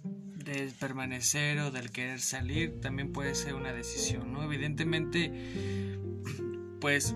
del 0.53 0.71
permanecer 0.71 1.59
o 1.59 1.71
del 1.71 1.91
querer 1.91 2.19
salir 2.19 2.79
también 2.81 3.11
puede 3.11 3.35
ser 3.35 3.53
una 3.53 3.73
decisión, 3.73 4.33
¿no? 4.33 4.43
Evidentemente, 4.43 5.98
pues 6.79 7.15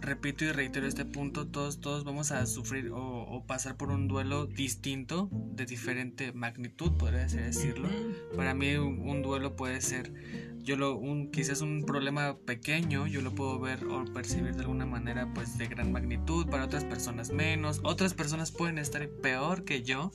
repito 0.00 0.44
y 0.44 0.52
reitero 0.52 0.86
este 0.86 1.04
punto, 1.04 1.46
todos, 1.46 1.80
todos 1.80 2.04
vamos 2.04 2.30
a 2.30 2.44
sufrir 2.46 2.90
o, 2.92 3.44
pasar 3.46 3.76
por 3.76 3.90
un 3.90 4.08
duelo 4.08 4.46
distinto, 4.46 5.28
de 5.32 5.64
diferente 5.64 6.32
magnitud, 6.32 6.92
podría 6.96 7.26
decirlo. 7.26 7.88
Para 8.36 8.54
mí 8.54 8.74
un, 8.76 9.22
duelo 9.22 9.56
puede 9.56 9.80
ser, 9.80 10.12
yo 10.58 10.76
lo, 10.76 10.96
un, 10.96 11.30
quizás 11.30 11.60
un 11.62 11.84
problema 11.84 12.36
pequeño, 12.36 13.06
yo 13.06 13.22
lo 13.22 13.34
puedo 13.34 13.58
ver 13.58 13.84
o 13.84 14.04
percibir 14.12 14.54
de 14.54 14.60
alguna 14.60 14.84
manera 14.84 15.32
pues 15.34 15.56
de 15.56 15.66
gran 15.66 15.90
magnitud, 15.90 16.46
para 16.48 16.64
otras 16.64 16.84
personas 16.84 17.30
menos, 17.30 17.80
otras 17.84 18.14
personas 18.14 18.50
pueden 18.50 18.78
estar 18.78 19.08
peor 19.08 19.64
que 19.64 19.82
yo, 19.82 20.12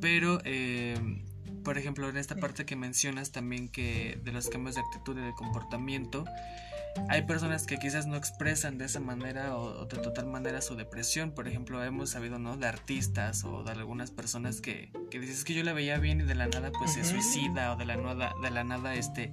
pero... 0.00 0.40
Eh, 0.44 1.24
por 1.64 1.76
ejemplo, 1.76 2.08
en 2.08 2.16
esta 2.16 2.36
parte 2.36 2.64
que 2.64 2.74
mencionas 2.74 3.32
también 3.32 3.68
que 3.68 4.18
de 4.24 4.32
los 4.32 4.48
cambios 4.48 4.76
de 4.76 4.80
actitud 4.80 5.18
y 5.18 5.20
de 5.20 5.34
comportamiento, 5.34 6.24
hay 7.08 7.22
personas 7.22 7.66
que 7.66 7.78
quizás 7.78 8.06
no 8.06 8.16
expresan 8.16 8.78
de 8.78 8.84
esa 8.84 9.00
manera 9.00 9.56
o, 9.56 9.86
de 9.86 9.98
total 9.98 10.26
manera 10.26 10.60
su 10.60 10.76
depresión. 10.76 11.32
Por 11.32 11.48
ejemplo, 11.48 11.82
hemos 11.82 12.10
sabido, 12.10 12.38
¿no? 12.38 12.56
De 12.56 12.66
artistas 12.66 13.44
o 13.44 13.62
de 13.62 13.72
algunas 13.72 14.10
personas 14.10 14.60
que, 14.60 14.92
que 15.10 15.18
dices 15.20 15.44
que 15.44 15.54
yo 15.54 15.62
la 15.62 15.72
veía 15.72 15.98
bien 15.98 16.20
y 16.20 16.24
de 16.24 16.34
la 16.34 16.46
nada 16.48 16.70
pues 16.72 16.94
se 16.94 17.04
suicida 17.04 17.72
o 17.72 17.76
de 17.76 17.84
la 17.84 17.96
nada, 17.96 18.34
de 18.42 18.50
la 18.50 18.64
nada 18.64 18.94
este 18.94 19.32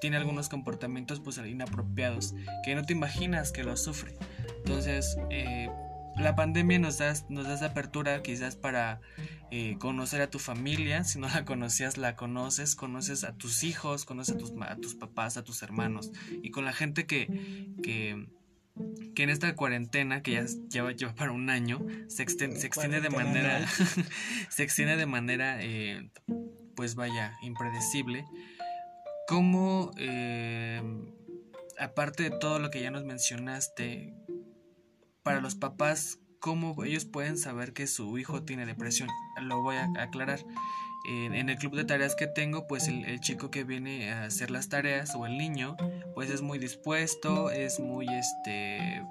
tiene 0.00 0.16
algunos 0.16 0.48
comportamientos 0.48 1.20
pues 1.20 1.38
inapropiados 1.38 2.34
que 2.64 2.74
no 2.74 2.84
te 2.84 2.92
imaginas 2.92 3.52
que 3.52 3.62
lo 3.62 3.76
sufre. 3.76 4.16
Entonces, 4.56 5.16
eh, 5.30 5.68
la 6.16 6.34
pandemia 6.34 6.78
nos 6.78 6.98
da, 6.98 7.14
nos 7.28 7.46
da 7.46 7.54
esa 7.54 7.66
apertura 7.66 8.22
quizás 8.22 8.56
para 8.56 9.00
eh, 9.50 9.76
conocer 9.78 10.20
a 10.20 10.30
tu 10.30 10.38
familia, 10.38 11.04
si 11.04 11.18
no 11.18 11.28
la 11.28 11.44
conocías, 11.44 11.96
la 11.96 12.16
conoces, 12.16 12.74
conoces 12.74 13.24
a 13.24 13.34
tus 13.34 13.62
hijos, 13.62 14.04
conoces 14.04 14.36
a 14.36 14.38
tus, 14.38 14.52
a 14.60 14.76
tus 14.76 14.94
papás, 14.94 15.36
a 15.36 15.44
tus 15.44 15.62
hermanos, 15.62 16.10
y 16.42 16.50
con 16.50 16.64
la 16.64 16.72
gente 16.72 17.06
que, 17.06 17.26
que, 17.82 18.26
que 19.14 19.22
en 19.22 19.30
esta 19.30 19.54
cuarentena, 19.54 20.22
que 20.22 20.32
ya 20.32 20.44
lleva, 20.68 20.92
lleva 20.92 21.14
para 21.14 21.32
un 21.32 21.50
año, 21.50 21.80
se, 22.08 22.22
extiende, 22.22 22.60
se 22.60 22.66
extiende 22.66 23.00
de 23.00 23.10
manera, 23.10 23.66
se 24.50 24.62
extiende 24.62 24.96
de 24.96 25.06
manera, 25.06 25.62
eh, 25.62 26.10
pues 26.76 26.94
vaya, 26.94 27.36
impredecible, 27.42 28.24
como... 29.26 29.92
Eh, 29.98 30.82
aparte 31.78 32.22
de 32.22 32.30
todo 32.30 32.58
lo 32.58 32.70
que 32.70 32.80
ya 32.80 32.90
nos 32.90 33.04
mencionaste, 33.04 34.14
para 35.22 35.40
los 35.40 35.54
papás, 35.54 36.18
¿cómo 36.40 36.84
ellos 36.84 37.04
pueden 37.04 37.38
saber 37.38 37.72
que 37.72 37.86
su 37.86 38.18
hijo 38.18 38.42
tiene 38.42 38.66
depresión? 38.66 39.08
Lo 39.40 39.62
voy 39.62 39.76
a 39.76 39.90
aclarar. 39.98 40.40
En, 41.04 41.48
el 41.48 41.56
club 41.56 41.74
de 41.74 41.84
tareas 41.84 42.14
que 42.14 42.28
tengo, 42.28 42.68
pues 42.68 42.86
el, 42.86 43.18
chico 43.20 43.50
que 43.50 43.64
viene 43.64 44.12
a 44.12 44.24
hacer 44.24 44.52
las 44.52 44.68
tareas 44.68 45.14
o 45.16 45.26
el 45.26 45.36
niño, 45.36 45.76
pues 46.14 46.30
es 46.30 46.42
muy 46.42 46.58
dispuesto, 46.58 47.50
es 47.50 47.80
muy 47.80 48.06
este 48.08 49.02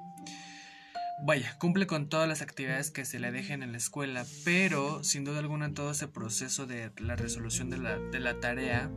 vaya, 1.24 1.58
cumple 1.60 1.88
con 1.88 2.10
todas 2.10 2.28
las 2.28 2.42
actividades 2.42 2.92
que 2.92 3.06
se 3.06 3.20
le 3.20 3.32
dejen 3.32 3.64
en 3.64 3.72
la 3.72 3.78
escuela, 3.78 4.26
pero 4.44 5.04
sin 5.04 5.24
duda 5.24 5.40
alguna 5.40 5.74
todo 5.74 5.92
ese 5.92 6.08
proceso 6.08 6.66
de 6.66 6.92
la 6.98 7.16
resolución 7.16 7.70
de 7.70 7.78
la, 7.78 7.98
de 7.98 8.20
la 8.20 8.40
tarea 8.40 8.92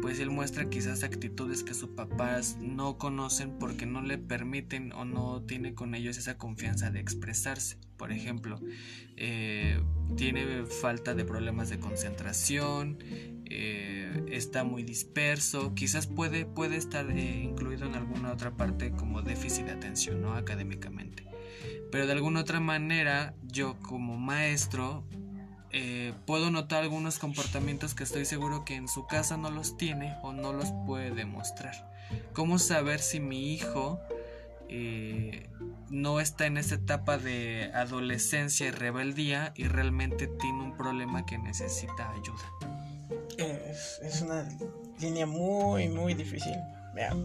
pues 0.00 0.18
él 0.20 0.30
muestra 0.30 0.68
quizás 0.68 1.02
actitudes 1.02 1.62
que 1.62 1.74
sus 1.74 1.90
papás 1.90 2.58
no 2.60 2.98
conocen 2.98 3.58
porque 3.58 3.86
no 3.86 4.02
le 4.02 4.18
permiten 4.18 4.92
o 4.92 5.04
no 5.04 5.42
tiene 5.42 5.74
con 5.74 5.94
ellos 5.94 6.18
esa 6.18 6.36
confianza 6.36 6.90
de 6.90 7.00
expresarse. 7.00 7.78
Por 7.96 8.12
ejemplo, 8.12 8.60
eh, 9.16 9.80
tiene 10.16 10.66
falta 10.66 11.14
de 11.14 11.24
problemas 11.24 11.70
de 11.70 11.78
concentración, 11.78 12.98
eh, 13.46 14.24
está 14.30 14.64
muy 14.64 14.82
disperso, 14.82 15.74
quizás 15.74 16.06
puede, 16.06 16.44
puede 16.44 16.76
estar 16.76 17.10
eh, 17.10 17.40
incluido 17.42 17.86
en 17.86 17.94
alguna 17.94 18.32
otra 18.32 18.56
parte 18.56 18.90
como 18.92 19.22
déficit 19.22 19.66
de 19.66 19.72
atención, 19.72 20.20
¿no? 20.20 20.34
Académicamente. 20.34 21.33
Pero 21.94 22.08
de 22.08 22.12
alguna 22.12 22.40
otra 22.40 22.58
manera, 22.58 23.34
yo 23.44 23.76
como 23.80 24.16
maestro 24.16 25.04
eh, 25.70 26.12
puedo 26.26 26.50
notar 26.50 26.82
algunos 26.82 27.20
comportamientos 27.20 27.94
que 27.94 28.02
estoy 28.02 28.24
seguro 28.24 28.64
que 28.64 28.74
en 28.74 28.88
su 28.88 29.06
casa 29.06 29.36
no 29.36 29.48
los 29.52 29.76
tiene 29.76 30.16
o 30.24 30.32
no 30.32 30.52
los 30.52 30.72
puede 30.88 31.12
demostrar. 31.12 31.88
¿Cómo 32.32 32.58
saber 32.58 32.98
si 32.98 33.20
mi 33.20 33.54
hijo 33.54 34.00
eh, 34.68 35.48
no 35.88 36.18
está 36.18 36.46
en 36.46 36.56
esa 36.56 36.74
etapa 36.74 37.16
de 37.16 37.70
adolescencia 37.72 38.66
y 38.66 38.70
rebeldía 38.72 39.52
y 39.54 39.68
realmente 39.68 40.26
tiene 40.26 40.64
un 40.64 40.76
problema 40.76 41.24
que 41.24 41.38
necesita 41.38 42.10
ayuda? 42.10 42.42
Es, 43.38 44.20
una 44.20 44.48
línea 44.98 45.26
muy, 45.26 45.88
muy 45.88 46.14
difícil. 46.14 46.56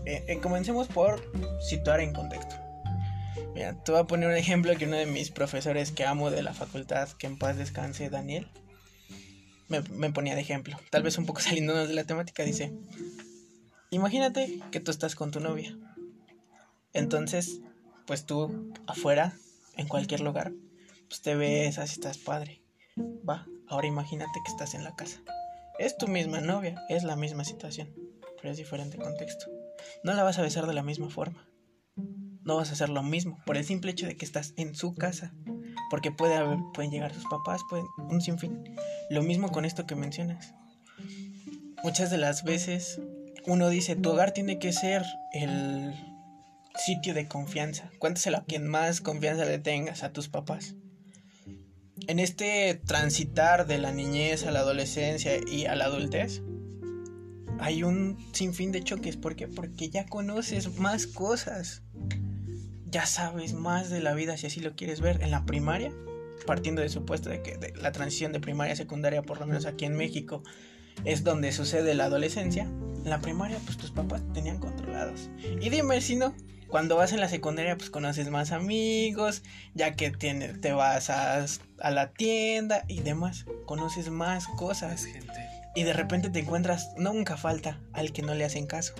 Eh, 0.06 0.40
comencemos 0.44 0.88
por 0.90 1.20
situar 1.60 2.02
en 2.02 2.14
contexto. 2.14 2.69
Mira, 3.53 3.74
te 3.83 3.91
voy 3.91 4.01
a 4.01 4.05
poner 4.05 4.29
un 4.29 4.36
ejemplo 4.36 4.75
que 4.77 4.86
uno 4.86 4.98
de 4.98 5.05
mis 5.05 5.31
profesores 5.31 5.91
que 5.91 6.05
amo 6.05 6.31
de 6.31 6.43
la 6.43 6.53
facultad, 6.53 7.09
que 7.09 7.27
en 7.27 7.38
paz 7.38 7.57
descanse, 7.57 8.09
Daniel, 8.09 8.50
me, 9.67 10.12
ponía 10.12 10.36
de 10.36 10.41
ejemplo. 10.41 10.77
Tal 10.89 11.03
vez 11.03 11.17
un 11.17 11.25
poco 11.25 11.41
saliéndonos 11.41 11.88
de 11.88 11.93
la 11.93 12.03
temática, 12.03 12.43
dice, 12.43 12.74
imagínate 13.89 14.59
que 14.71 14.79
tú 14.79 14.91
estás 14.91 15.15
con 15.15 15.31
tu 15.31 15.39
novia. 15.39 15.77
Entonces, 16.93 17.62
pues 18.05 18.25
tú 18.25 18.74
afuera, 18.88 19.33
en 19.77 19.88
cualquier 19.88 20.21
lugar, 20.21 20.51
pues 21.07 21.21
te 21.21 21.36
ves, 21.36 21.77
así 21.77 21.93
estás 21.93 22.17
padre. 22.17 22.62
Va, 22.98 23.45
ahora 23.67 23.88
imagínate 23.88 24.39
que 24.43 24.51
estás 24.51 24.74
en 24.74 24.83
la 24.83 24.95
casa. 24.95 25.21
Es 25.77 25.98
tu 25.98 26.07
misma 26.07 26.41
novia, 26.41 26.81
es 26.89 27.03
la 27.03 27.15
misma 27.15 27.45
situación, 27.45 27.93
pero 28.38 28.51
es 28.51 28.57
diferente 28.57 28.98
contexto. 28.98 29.45
No 30.03 30.13
la 30.13 30.24
vas 30.24 30.39
a 30.39 30.41
besar 30.41 30.67
de 30.67 30.74
la 30.74 30.83
misma 30.83 31.09
forma 31.09 31.49
no 32.50 32.56
vas 32.56 32.72
a 32.72 32.74
hacer 32.74 32.89
lo 32.89 33.03
mismo 33.03 33.39
por 33.46 33.58
el 33.58 33.63
simple 33.63 33.91
hecho 33.91 34.08
de 34.08 34.18
que 34.18 34.25
estás 34.25 34.53
en 34.58 34.74
su 34.74 34.96
casa. 34.96 35.32
Porque 35.91 36.12
puede 36.12 36.34
haber, 36.34 36.58
pueden 36.74 36.89
llegar 36.89 37.13
sus 37.13 37.25
papás, 37.25 37.62
pueden, 37.70 37.86
un 38.10 38.22
sinfín. 38.22 38.75
Lo 39.12 39.22
mismo 39.22 39.51
con 39.51 39.65
esto 39.65 39.86
que 39.86 39.96
mencionas. 39.96 40.56
Muchas 41.84 42.10
de 42.10 42.18
las 42.18 42.44
veces 42.44 43.00
uno 43.46 43.70
dice, 43.70 43.96
tu 43.96 44.10
hogar 44.10 44.32
tiene 44.32 44.58
que 44.58 44.74
ser 44.74 45.03
el 45.32 45.94
sitio 46.75 47.13
de 47.13 47.27
confianza. 47.27 47.91
Cuéntaselo 48.00 48.38
a 48.38 48.46
quien 48.46 48.68
más 48.68 49.00
confianza 49.00 49.46
le 49.46 49.60
tengas, 49.60 50.01
a 50.01 50.12
tus 50.12 50.27
papás. 50.27 50.75
En 52.08 52.18
este 52.18 52.82
transitar 52.84 53.68
de 53.68 53.77
la 53.77 53.91
niñez 53.91 54.48
a 54.48 54.51
la 54.51 54.62
adolescencia 54.62 55.34
y 55.51 55.65
a 55.65 55.75
la 55.75 55.86
adultez, 55.86 56.41
hay 57.60 57.84
un 57.84 58.18
sinfín 58.34 58.72
de 58.72 58.82
choques. 58.82 59.18
¿Por 59.18 59.36
qué? 59.36 59.48
Porque 59.48 59.91
ya 59.91 60.08
conoces 60.08 60.77
más 60.77 61.06
cosas 61.06 61.84
ya 62.89 63.05
sabes 63.05 63.53
más 63.53 63.89
de 63.89 64.01
la 64.01 64.13
vida 64.13 64.38
si 64.38 64.48
así 64.48 64.60
lo 64.60 64.75
quieres 64.75 65.01
ver 65.01 65.22
en 65.22 65.31
la 65.31 65.46
primaria, 65.46 65.91
partiendo 66.46 66.81
de 66.81 66.89
supuesto 66.89 67.29
de 67.29 67.41
que 67.41 67.74
la 67.81 67.91
transición 67.91 68.31
de 68.31 68.39
primaria 68.39 68.74
a 68.74 68.77
secundaria, 68.77 69.22
por 69.22 69.39
lo 69.39 69.46
menos 69.46 69.65
aquí 69.65 69.86
en 69.86 69.96
México, 69.96 70.43
es 71.05 71.24
donde 71.24 71.51
sucede 71.51 71.93
la 71.93 72.05
adolescencia. 72.05 72.63
En 72.63 73.10
la 73.10 73.19
primaria, 73.19 73.58
pues 73.65 73.77
tus 73.77 73.91
papás 73.91 74.22
tenían 74.34 74.60
controlados. 74.60 75.29
Y 75.62 75.69
dime 75.69 76.01
si 76.01 76.15
no, 76.15 76.34
cuando 76.67 76.96
vas 76.96 77.13
en 77.13 77.19
la 77.19 77.29
secundaria, 77.29 77.77
pues 77.77 77.89
conoces 77.89 78.29
más 78.29 78.51
amigos, 78.51 79.43
ya 79.74 79.96
que 79.96 80.12
te 80.12 80.72
vas 80.72 81.10
a, 81.10 81.46
a 81.79 81.91
la 81.91 82.12
tienda 82.12 82.86
y 82.88 83.01
demás, 83.01 83.46
conoces 83.65 84.10
más 84.10 84.48
cosas. 84.48 85.05
Gente. 85.05 85.34
Y 85.75 85.84
de 85.84 85.93
repente 85.93 86.29
te 86.29 86.39
encuentras, 86.39 86.91
nunca 86.98 87.38
falta 87.38 87.79
al 87.93 88.12
que 88.12 88.22
no 88.22 88.34
le 88.34 88.46
hacen 88.46 88.67
caso. 88.67 88.93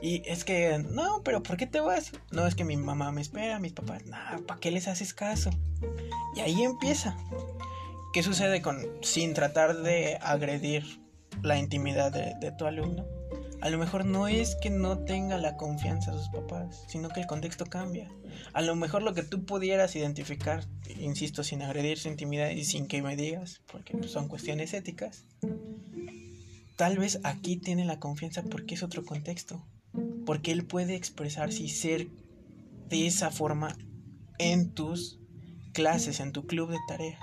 Y 0.00 0.22
es 0.26 0.44
que, 0.44 0.78
no, 0.78 1.22
pero 1.24 1.42
¿por 1.42 1.56
qué 1.56 1.66
te 1.66 1.80
vas? 1.80 2.12
No, 2.30 2.46
es 2.46 2.54
que 2.54 2.64
mi 2.64 2.76
mamá 2.76 3.12
me 3.12 3.20
espera, 3.20 3.58
mis 3.58 3.72
papás, 3.72 4.04
nada, 4.06 4.38
¿para 4.46 4.60
qué 4.60 4.70
les 4.70 4.88
haces 4.88 5.14
caso? 5.14 5.50
Y 6.36 6.40
ahí 6.40 6.62
empieza. 6.62 7.16
¿Qué 8.12 8.22
sucede 8.22 8.62
con 8.62 8.86
sin 9.02 9.34
tratar 9.34 9.82
de 9.82 10.18
agredir 10.20 10.84
la 11.42 11.58
intimidad 11.58 12.12
de, 12.12 12.34
de 12.40 12.52
tu 12.52 12.66
alumno? 12.66 13.06
A 13.64 13.70
lo 13.70 13.78
mejor 13.78 14.04
no 14.04 14.28
es 14.28 14.56
que 14.56 14.68
no 14.68 14.98
tenga 14.98 15.38
la 15.38 15.56
confianza 15.56 16.12
de 16.12 16.18
sus 16.18 16.28
papás, 16.28 16.84
sino 16.86 17.08
que 17.08 17.20
el 17.20 17.26
contexto 17.26 17.64
cambia. 17.64 18.10
A 18.52 18.60
lo 18.60 18.76
mejor 18.76 19.02
lo 19.02 19.14
que 19.14 19.22
tú 19.22 19.46
pudieras 19.46 19.96
identificar, 19.96 20.64
insisto, 20.98 21.42
sin 21.42 21.62
agredir 21.62 21.98
su 21.98 22.08
intimidad 22.08 22.50
y 22.50 22.64
sin 22.64 22.86
que 22.86 23.00
me 23.00 23.16
digas, 23.16 23.62
porque 23.72 24.06
son 24.06 24.28
cuestiones 24.28 24.74
éticas, 24.74 25.24
tal 26.76 26.98
vez 26.98 27.20
aquí 27.24 27.56
tiene 27.56 27.86
la 27.86 28.00
confianza 28.00 28.42
porque 28.42 28.74
es 28.74 28.82
otro 28.82 29.02
contexto, 29.02 29.64
porque 30.24 30.52
él 30.52 30.64
puede 30.66 30.94
expresarse 30.94 31.62
y 31.62 31.68
ser 31.68 32.08
de 32.88 33.06
esa 33.06 33.30
forma 33.30 33.76
en 34.38 34.74
tus 34.74 35.20
clases, 35.72 36.20
en 36.20 36.32
tu 36.32 36.46
club 36.46 36.70
de 36.70 36.78
tarea, 36.88 37.18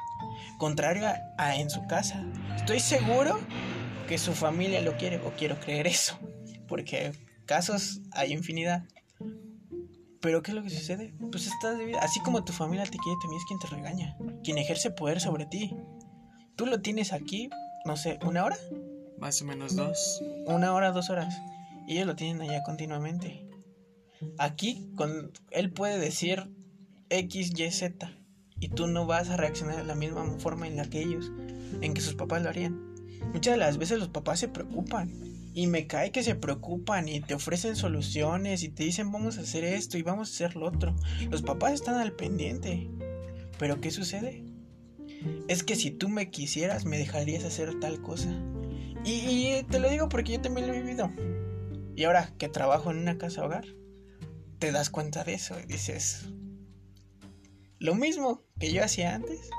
contrario 0.59 1.07
a 1.37 1.55
en 1.55 1.69
su 1.69 1.85
casa. 1.87 2.25
Estoy 2.55 2.79
seguro 2.79 3.39
que 4.07 4.17
su 4.17 4.33
familia 4.33 4.81
lo 4.81 4.97
quiere, 4.97 5.17
o 5.25 5.31
quiero 5.31 5.59
creer 5.59 5.87
eso, 5.87 6.19
porque 6.67 7.13
casos 7.45 8.01
hay 8.11 8.33
infinidad. 8.33 8.83
Pero 10.19 10.43
¿qué 10.43 10.51
es 10.51 10.55
lo 10.55 10.63
que 10.63 10.69
sucede? 10.69 11.15
Pues 11.31 11.47
estás 11.47 11.77
de 11.79 11.85
vida. 11.85 11.99
Así 12.01 12.19
como 12.19 12.43
tu 12.43 12.53
familia 12.53 12.83
te 12.83 12.97
quiere, 12.97 13.17
también 13.21 13.39
es 13.39 13.45
quien 13.45 13.59
te 13.59 13.67
regaña, 13.67 14.17
quien 14.43 14.57
ejerce 14.59 14.91
poder 14.91 15.19
sobre 15.19 15.47
ti. 15.47 15.75
Tú 16.55 16.67
lo 16.67 16.81
tienes 16.81 17.11
aquí, 17.11 17.49
no 17.85 17.97
sé, 17.97 18.19
una 18.23 18.45
hora. 18.45 18.57
Más 19.17 19.41
o 19.41 19.45
menos 19.45 19.75
dos. 19.75 20.21
Una 20.45 20.73
hora, 20.73 20.91
dos 20.91 21.09
horas. 21.09 21.35
Ellos 21.91 22.07
lo 22.07 22.15
tienen 22.15 22.41
allá 22.41 22.63
continuamente. 22.63 23.45
Aquí, 24.37 24.89
con, 24.95 25.33
él 25.49 25.73
puede 25.73 25.99
decir 25.99 26.49
X, 27.09 27.51
Y, 27.57 27.69
Z. 27.69 28.17
Y 28.61 28.69
tú 28.69 28.87
no 28.87 29.05
vas 29.05 29.29
a 29.29 29.35
reaccionar 29.35 29.75
de 29.75 29.83
la 29.83 29.95
misma 29.95 30.23
forma 30.39 30.67
en 30.67 30.77
la 30.77 30.89
que 30.89 31.01
ellos, 31.01 31.29
en 31.81 31.93
que 31.93 31.99
sus 31.99 32.15
papás 32.15 32.43
lo 32.43 32.47
harían. 32.47 32.95
Muchas 33.33 33.55
de 33.55 33.57
las 33.57 33.77
veces 33.77 33.99
los 33.99 34.07
papás 34.07 34.39
se 34.39 34.47
preocupan. 34.47 35.11
Y 35.53 35.67
me 35.67 35.85
cae 35.85 36.13
que 36.13 36.23
se 36.23 36.35
preocupan 36.35 37.09
y 37.09 37.19
te 37.19 37.33
ofrecen 37.33 37.75
soluciones 37.75 38.63
y 38.63 38.69
te 38.69 38.85
dicen 38.85 39.11
vamos 39.11 39.37
a 39.37 39.41
hacer 39.41 39.65
esto 39.65 39.97
y 39.97 40.01
vamos 40.01 40.29
a 40.29 40.31
hacer 40.31 40.55
lo 40.55 40.67
otro. 40.67 40.95
Los 41.29 41.41
papás 41.41 41.73
están 41.73 41.95
al 41.95 42.13
pendiente. 42.13 42.89
Pero 43.59 43.81
¿qué 43.81 43.91
sucede? 43.91 44.45
Es 45.49 45.63
que 45.63 45.75
si 45.75 45.91
tú 45.91 46.07
me 46.07 46.31
quisieras 46.31 46.85
me 46.85 46.97
dejarías 46.97 47.43
hacer 47.43 47.81
tal 47.81 48.01
cosa. 48.01 48.29
Y, 49.03 49.11
y 49.11 49.63
te 49.69 49.79
lo 49.79 49.89
digo 49.89 50.07
porque 50.07 50.33
yo 50.33 50.41
también 50.41 50.67
lo 50.67 50.73
he 50.73 50.81
vivido. 50.81 51.11
Y 51.95 52.03
ahora 52.03 52.33
que 52.37 52.49
trabajo 52.49 52.91
en 52.91 52.97
una 52.97 53.17
casa 53.17 53.43
hogar, 53.45 53.65
te 54.59 54.71
das 54.71 54.89
cuenta 54.89 55.23
de 55.23 55.33
eso 55.33 55.59
y 55.59 55.65
dices, 55.65 56.27
lo 57.79 57.95
mismo 57.95 58.43
que 58.59 58.71
yo 58.71 58.83
hacía 58.83 59.15
antes, 59.15 59.49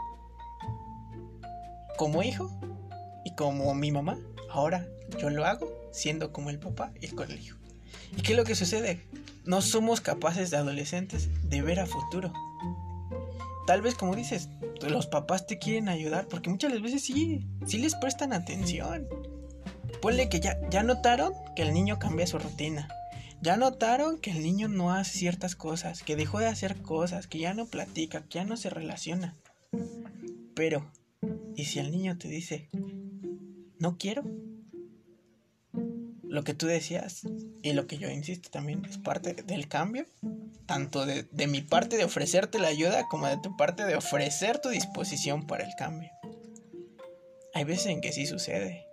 como 1.97 2.23
hijo, 2.23 2.51
y 3.25 3.35
como 3.35 3.75
mi 3.75 3.93
mamá, 3.93 4.19
ahora 4.51 4.87
yo 5.19 5.31
lo 5.31 5.45
hago 5.45 5.69
siendo 5.93 6.33
como 6.33 6.51
el 6.51 6.59
papá 6.59 6.93
y 7.01 7.09
con 7.09 7.31
el 7.31 7.41
hijo. 7.41 7.59
¿Y 8.17 8.23
qué 8.23 8.33
es 8.33 8.39
lo 8.39 8.45
que 8.45 8.55
sucede? 8.55 9.01
No 9.45 9.63
somos 9.63 10.01
capaces 10.01 10.51
de 10.51 10.57
adolescentes 10.57 11.29
de 11.49 11.63
ver 11.63 11.81
a 11.81 11.87
futuro. 11.87 12.33
Tal 13.67 13.81
vez 13.83 13.95
como 13.95 14.17
dices, 14.17 14.49
los 14.83 15.07
papás 15.07 15.47
te 15.47 15.59
quieren 15.59 15.89
ayudar 15.89 16.27
porque 16.29 16.51
muchas 16.51 16.81
veces 16.81 17.03
sí, 17.03 17.47
sí 17.67 17.79
les 17.79 17.95
prestan 17.95 18.33
atención. 18.33 19.09
Ponle 20.03 20.29
que 20.29 20.41
ya, 20.41 20.59
ya 20.69 20.83
notaron 20.83 21.33
que 21.57 21.63
el 21.63 21.73
niño 21.73 21.99
cambia 21.99 22.27
su 22.27 22.39
rutina. 22.39 22.89
Ya 23.41 23.57
notaron 23.57 24.19
que 24.19 24.33
el 24.33 24.43
niño 24.43 24.69
no 24.69 24.93
hace 24.93 25.19
ciertas 25.19 25.57
cosas, 25.57 26.03
que 26.03 26.17
dejó 26.17 26.39
de 26.39 26.47
hacer 26.47 26.83
cosas, 26.83 27.27
que 27.27 27.39
ya 27.39 27.55
no 27.55 27.67
platica, 27.67 28.23
que 28.23 28.41
ya 28.41 28.45
no 28.45 28.57
se 28.57 28.69
relaciona. 28.69 29.35
Pero, 30.55 30.91
¿y 31.57 31.65
si 31.65 31.79
el 31.79 31.91
niño 31.91 32.19
te 32.19 32.29
dice, 32.29 32.69
no 33.83 33.99
quiero. 33.99 34.23
Lo 36.23 36.45
que 36.45 36.55
tú 36.55 36.67
decías 36.67 37.23
y 37.63 37.73
lo 37.73 37.89
que 37.89 37.99
yo 37.99 38.09
insisto 38.09 38.49
también 38.49 38.85
es 38.85 38.97
parte 38.97 39.35
del 39.35 39.67
cambio, 39.67 40.07
tanto 40.67 41.05
de, 41.05 41.27
mi 41.49 41.63
parte 41.63 41.97
de 41.97 42.05
ofrecerte 42.05 42.61
la 42.61 42.69
ayuda 42.69 43.09
como 43.09 43.27
de 43.27 43.39
tu 43.43 43.57
parte 43.57 43.85
de 43.85 43.97
ofrecer 43.97 44.61
tu 44.61 44.69
disposición 44.69 45.49
para 45.49 45.65
el 45.65 45.75
cambio. 45.77 46.11
Hay 47.55 47.65
veces 47.65 47.87
en 47.87 48.01
que 48.01 48.13
sí 48.13 48.27
sucede. 48.27 48.87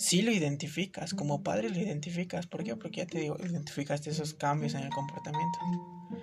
Sí 0.00 0.22
lo 0.22 0.30
identificas, 0.30 1.12
como 1.12 1.42
padre 1.42 1.68
lo 1.68 1.78
identificas. 1.78 2.46
¿Por 2.46 2.64
qué? 2.64 2.74
Porque 2.74 3.00
ya 3.00 3.06
te 3.06 3.18
digo, 3.18 3.36
identificaste 3.38 4.08
esos 4.08 4.32
cambios 4.32 4.72
en 4.72 4.80
el 4.80 4.88
comportamiento. 4.88 5.58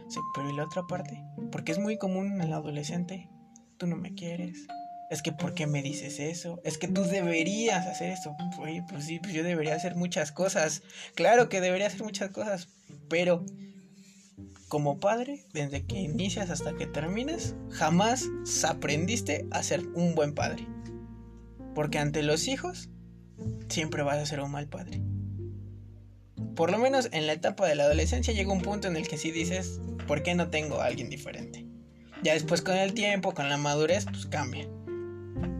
Sí, 0.10 0.20
pero 0.34 0.50
¿y 0.50 0.56
la 0.56 0.64
otra 0.64 0.82
parte? 0.88 1.24
Porque 1.52 1.74
es 1.74 1.78
muy 1.78 2.00
común 2.00 2.32
en 2.34 2.42
el 2.42 2.54
adolescente. 2.54 3.30
Tú 3.78 3.86
no 3.86 3.96
me 3.96 4.16
quieres, 4.16 4.66
es 5.12 5.22
que 5.22 5.32
¿por 5.32 5.54
qué 5.54 5.68
me 5.68 5.84
dices 5.84 6.20
eso? 6.20 6.60
Es 6.64 6.80
que 6.80 6.88
tú 6.88 7.04
deberías 7.04 7.86
hacer. 7.86 8.18
Oye, 8.58 8.84
pues 8.90 9.06
sí, 9.06 9.20
pues 9.20 9.36
yo 9.36 9.44
debería 9.44 9.76
hacer 9.76 9.96
muchas 9.96 10.32
cosas. 10.32 10.82
Claro 11.14 11.48
que 11.48 11.62
debería 11.62 11.86
hacer 11.86 12.02
muchas 12.02 12.32
cosas, 12.32 12.70
pero 13.10 13.46
como 14.70 15.00
padre, 15.00 15.46
desde 15.54 15.86
que 15.86 16.02
inicias 16.02 16.50
hasta 16.50 16.74
que 16.74 16.88
terminas, 16.88 17.54
jamás 17.70 18.26
aprendiste 18.68 19.46
a 19.52 19.62
ser 19.62 19.86
un 19.90 20.16
buen 20.16 20.34
padre. 20.34 20.68
Porque 21.76 22.00
ante 22.00 22.24
los 22.24 22.48
hijos, 22.48 22.90
siempre 23.70 24.04
vas 24.04 24.18
a 24.18 24.26
ser 24.26 24.40
un 24.42 24.52
mal 24.52 24.68
padre. 24.68 25.02
Por 26.56 26.72
lo 26.72 26.80
menos 26.80 27.10
en 27.12 27.28
la 27.28 27.34
etapa 27.34 27.68
de 27.68 27.76
la 27.76 27.84
adolescencia 27.84 28.34
llega 28.34 28.52
un 28.52 28.62
punto 28.62 28.88
en 28.88 28.96
el 28.96 29.08
que 29.08 29.18
sí 29.18 29.32
dices, 29.32 29.80
¿por 30.08 30.24
qué 30.24 30.34
no 30.34 30.50
tengo 30.50 30.82
a 30.82 30.86
alguien 30.86 31.10
diferente? 31.10 31.66
Ya 32.24 32.34
después 32.34 32.62
con 32.62 32.76
el 32.76 32.94
tiempo, 32.94 33.34
con 33.34 33.48
la 33.48 33.58
madurez, 33.58 34.06
pues 34.06 34.26
cambia. 34.26 34.68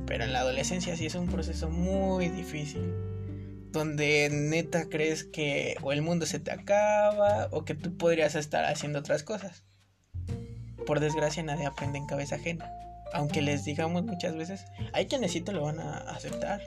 Pero 0.08 0.24
en 0.24 0.34
la 0.34 0.40
adolescencia 0.40 0.96
sí 0.96 1.06
es 1.06 1.16
un 1.16 1.28
proceso 1.28 1.70
muy 1.70 2.30
difícil. 2.30 2.94
Donde 3.72 4.30
neta 4.32 4.90
crees 4.90 5.24
que 5.24 5.76
o 5.84 5.92
el 5.92 6.02
mundo 6.02 6.26
se 6.26 6.40
te 6.40 6.52
acaba 6.52 7.48
o 7.52 7.64
que 7.64 7.76
tú 7.76 7.96
podrías 7.96 8.34
estar 8.36 8.66
haciendo 8.66 9.00
otras 9.00 9.22
cosas. 9.22 9.66
Por 10.88 11.00
desgracia 11.00 11.44
nadie 11.44 11.66
aprende 11.66 12.00
en 12.00 12.08
cabeza 12.08 12.36
ajena. 12.36 12.72
Aunque 13.14 13.42
les 13.42 13.66
digamos 13.66 14.04
muchas 14.04 14.36
veces, 14.36 14.66
hay 14.94 15.06
quienes 15.08 15.34
sí 15.34 15.42
te 15.42 15.52
lo 15.52 15.64
van 15.64 15.80
a 15.80 15.98
aceptar. 16.10 16.62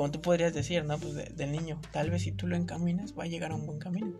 Como 0.00 0.12
tú 0.12 0.22
podrías 0.22 0.54
decir, 0.54 0.82
¿no? 0.86 0.98
Pues 0.98 1.36
del 1.36 1.52
niño, 1.52 1.78
tal 1.92 2.08
vez 2.08 2.22
si 2.22 2.32
tú 2.32 2.46
lo 2.46 2.56
encaminas 2.56 3.12
va 3.12 3.24
a 3.24 3.26
llegar 3.26 3.52
a 3.52 3.54
un 3.54 3.66
buen 3.66 3.78
camino. 3.78 4.18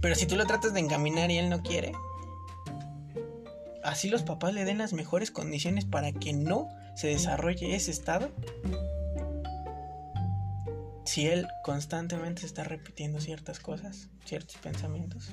Pero 0.00 0.14
si 0.14 0.24
tú 0.24 0.36
lo 0.36 0.46
tratas 0.46 0.72
de 0.72 0.80
encaminar 0.80 1.30
y 1.30 1.36
él 1.36 1.50
no 1.50 1.62
quiere, 1.62 1.92
así 3.82 4.08
los 4.08 4.22
papás 4.22 4.54
le 4.54 4.64
den 4.64 4.78
las 4.78 4.94
mejores 4.94 5.30
condiciones 5.30 5.84
para 5.84 6.12
que 6.12 6.32
no 6.32 6.70
se 6.96 7.08
desarrolle 7.08 7.76
ese 7.76 7.90
estado, 7.90 8.30
si 11.04 11.26
él 11.26 11.46
constantemente 11.62 12.46
está 12.46 12.64
repitiendo 12.64 13.20
ciertas 13.20 13.60
cosas, 13.60 14.08
ciertos 14.24 14.56
pensamientos, 14.56 15.32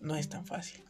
no 0.00 0.14
es 0.14 0.28
tan 0.28 0.46
fácil. 0.46 0.84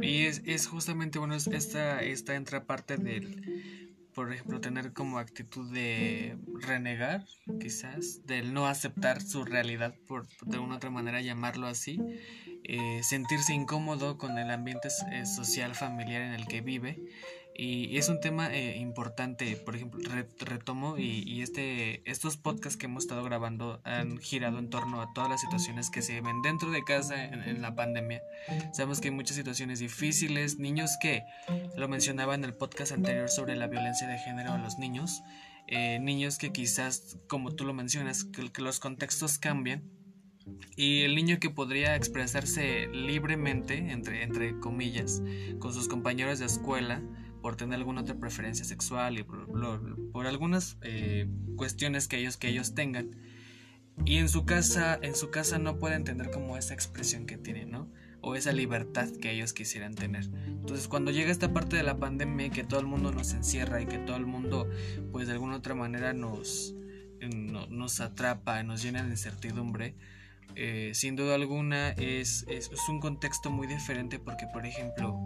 Y 0.00 0.24
es, 0.24 0.42
es 0.44 0.66
justamente, 0.66 1.20
bueno, 1.20 1.36
esta, 1.36 2.00
esta 2.00 2.34
entra 2.34 2.64
parte 2.64 2.96
del, 2.96 3.83
por 4.14 4.32
ejemplo, 4.32 4.60
tener 4.60 4.92
como 4.92 5.18
actitud 5.18 5.72
de 5.72 6.38
renegar, 6.60 7.24
quizás, 7.60 8.24
del 8.26 8.54
no 8.54 8.66
aceptar 8.66 9.20
su 9.20 9.44
realidad, 9.44 9.94
por 10.06 10.26
de 10.46 10.58
una 10.58 10.76
otra 10.76 10.90
manera 10.90 11.20
llamarlo 11.20 11.66
así, 11.66 12.00
eh, 12.62 13.00
sentirse 13.02 13.52
incómodo 13.52 14.16
con 14.16 14.38
el 14.38 14.50
ambiente 14.50 14.88
eh, 15.10 15.26
social, 15.26 15.74
familiar 15.74 16.22
en 16.22 16.32
el 16.32 16.46
que 16.46 16.60
vive 16.60 17.02
y 17.56 17.98
es 17.98 18.08
un 18.08 18.20
tema 18.20 18.52
eh, 18.52 18.78
importante, 18.78 19.56
por 19.56 19.76
ejemplo, 19.76 20.00
retomo 20.40 20.98
y, 20.98 21.40
este, 21.40 22.08
estos 22.10 22.36
podcasts 22.36 22.76
que 22.76 22.86
hemos 22.86 23.04
estado 23.04 23.22
grabando 23.22 23.80
han 23.84 24.18
girado 24.18 24.58
en 24.58 24.70
torno 24.70 25.00
a 25.00 25.12
todas 25.14 25.30
las 25.30 25.40
situaciones 25.40 25.88
que 25.88 26.02
se 26.02 26.20
ven 26.20 26.42
dentro 26.42 26.72
de 26.72 26.82
casa 26.82 27.24
en, 27.24 27.62
la 27.62 27.76
pandemia. 27.76 28.22
Sabemos 28.72 29.00
que 29.00 29.08
hay 29.08 29.14
muchas 29.14 29.36
situaciones 29.36 29.78
difíciles, 29.78 30.58
niños 30.58 30.96
que, 31.00 31.22
lo 31.76 31.88
mencionaba 31.88 32.34
en 32.34 32.42
el 32.44 32.54
podcast 32.54 32.90
anterior 32.90 33.28
sobre 33.28 33.54
la 33.54 33.68
violencia 33.68 34.08
de 34.08 34.18
género 34.18 34.52
a 34.52 34.58
los 34.58 34.78
niños, 34.78 35.22
eh, 35.68 36.00
niños 36.00 36.38
que 36.38 36.50
quizás, 36.50 37.18
como 37.28 37.52
tú 37.52 37.64
lo 37.64 37.72
mencionas, 37.72 38.24
que, 38.24 38.62
los 38.62 38.80
contextos 38.80 39.38
cambian 39.38 39.84
y 40.76 41.02
el 41.02 41.14
niño 41.14 41.38
que 41.38 41.50
podría 41.50 41.94
expresarse 41.94 42.88
libremente, 42.88 43.92
entre, 43.92 44.24
entre 44.24 44.58
comillas, 44.58 45.22
con 45.60 45.72
sus 45.72 45.86
compañeros 45.86 46.40
de 46.40 46.46
escuela, 46.46 47.00
por 47.44 47.56
tener 47.56 47.78
alguna 47.78 48.00
otra 48.00 48.14
preferencia 48.14 48.64
sexual 48.64 49.18
y 49.18 49.22
por, 49.22 50.26
algunas 50.26 50.78
eh, 50.80 51.28
cuestiones 51.56 52.08
que 52.08 52.16
ellos, 52.16 52.38
que 52.38 52.48
ellos 52.48 52.74
tengan. 52.74 53.10
Y 54.06 54.16
en 54.16 54.30
su 54.30 54.46
casa, 54.46 54.98
en 55.02 55.14
su 55.14 55.30
casa 55.30 55.58
no 55.58 55.78
pueden 55.78 56.04
tener 56.04 56.30
como 56.30 56.56
esa 56.56 56.72
expresión 56.72 57.26
que 57.26 57.36
tienen, 57.36 57.70
¿no? 57.70 57.92
O 58.22 58.34
esa 58.34 58.52
libertad 58.52 59.10
que 59.20 59.30
ellos 59.30 59.52
quisieran 59.52 59.94
tener. 59.94 60.24
Entonces, 60.46 60.88
cuando 60.88 61.10
llega 61.10 61.30
esta 61.30 61.52
parte 61.52 61.76
de 61.76 61.82
la 61.82 61.98
pandemia, 61.98 62.48
que 62.48 62.64
todo 62.64 62.80
el 62.80 62.86
mundo 62.86 63.12
nos 63.12 63.34
encierra 63.34 63.82
y 63.82 63.84
que 63.84 63.98
todo 63.98 64.16
el 64.16 64.24
mundo, 64.24 64.66
pues 65.12 65.26
de 65.26 65.34
alguna 65.34 65.56
otra 65.56 65.74
manera 65.74 66.14
nos, 66.14 66.74
nos 67.68 68.00
atrapa, 68.00 68.62
nos 68.62 68.82
llena 68.82 69.02
de 69.02 69.10
incertidumbre, 69.10 69.96
eh, 70.56 70.92
sin 70.94 71.16
duda 71.16 71.34
alguna 71.34 71.90
es, 71.90 72.44
es, 72.48 72.70
un 72.88 73.00
contexto 73.00 73.50
muy 73.50 73.66
diferente 73.66 74.18
porque, 74.18 74.46
por 74.52 74.66
ejemplo, 74.66 75.18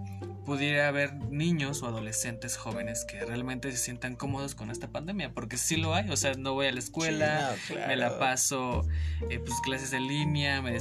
pudiera 0.47 0.89
haber 0.89 1.15
niños 1.15 1.83
o 1.83 1.87
adolescentes 1.87 2.57
jóvenes 2.57 3.05
que 3.05 3.25
realmente 3.25 3.71
se 3.73 3.77
sientan 3.79 4.17
cómodos 4.17 4.55
con 4.55 4.71
esta 4.71 4.89
pandemia, 4.89 5.35
porque 5.35 5.59
sí 5.59 5.77
lo 5.77 5.95
hay, 5.95 6.09
o 6.09 6.17
sea, 6.17 6.33
no 6.35 6.55
voy 6.55 6.67
a 6.67 6.73
la 6.73 6.79
escuela, 6.79 7.55
me 7.87 7.97
la 7.97 8.19
paso 8.19 8.87
eh, 9.29 9.39
pues 9.39 9.61
clases 9.61 9.93
en 9.93 10.09
línea, 10.09 10.63
me, 10.63 10.79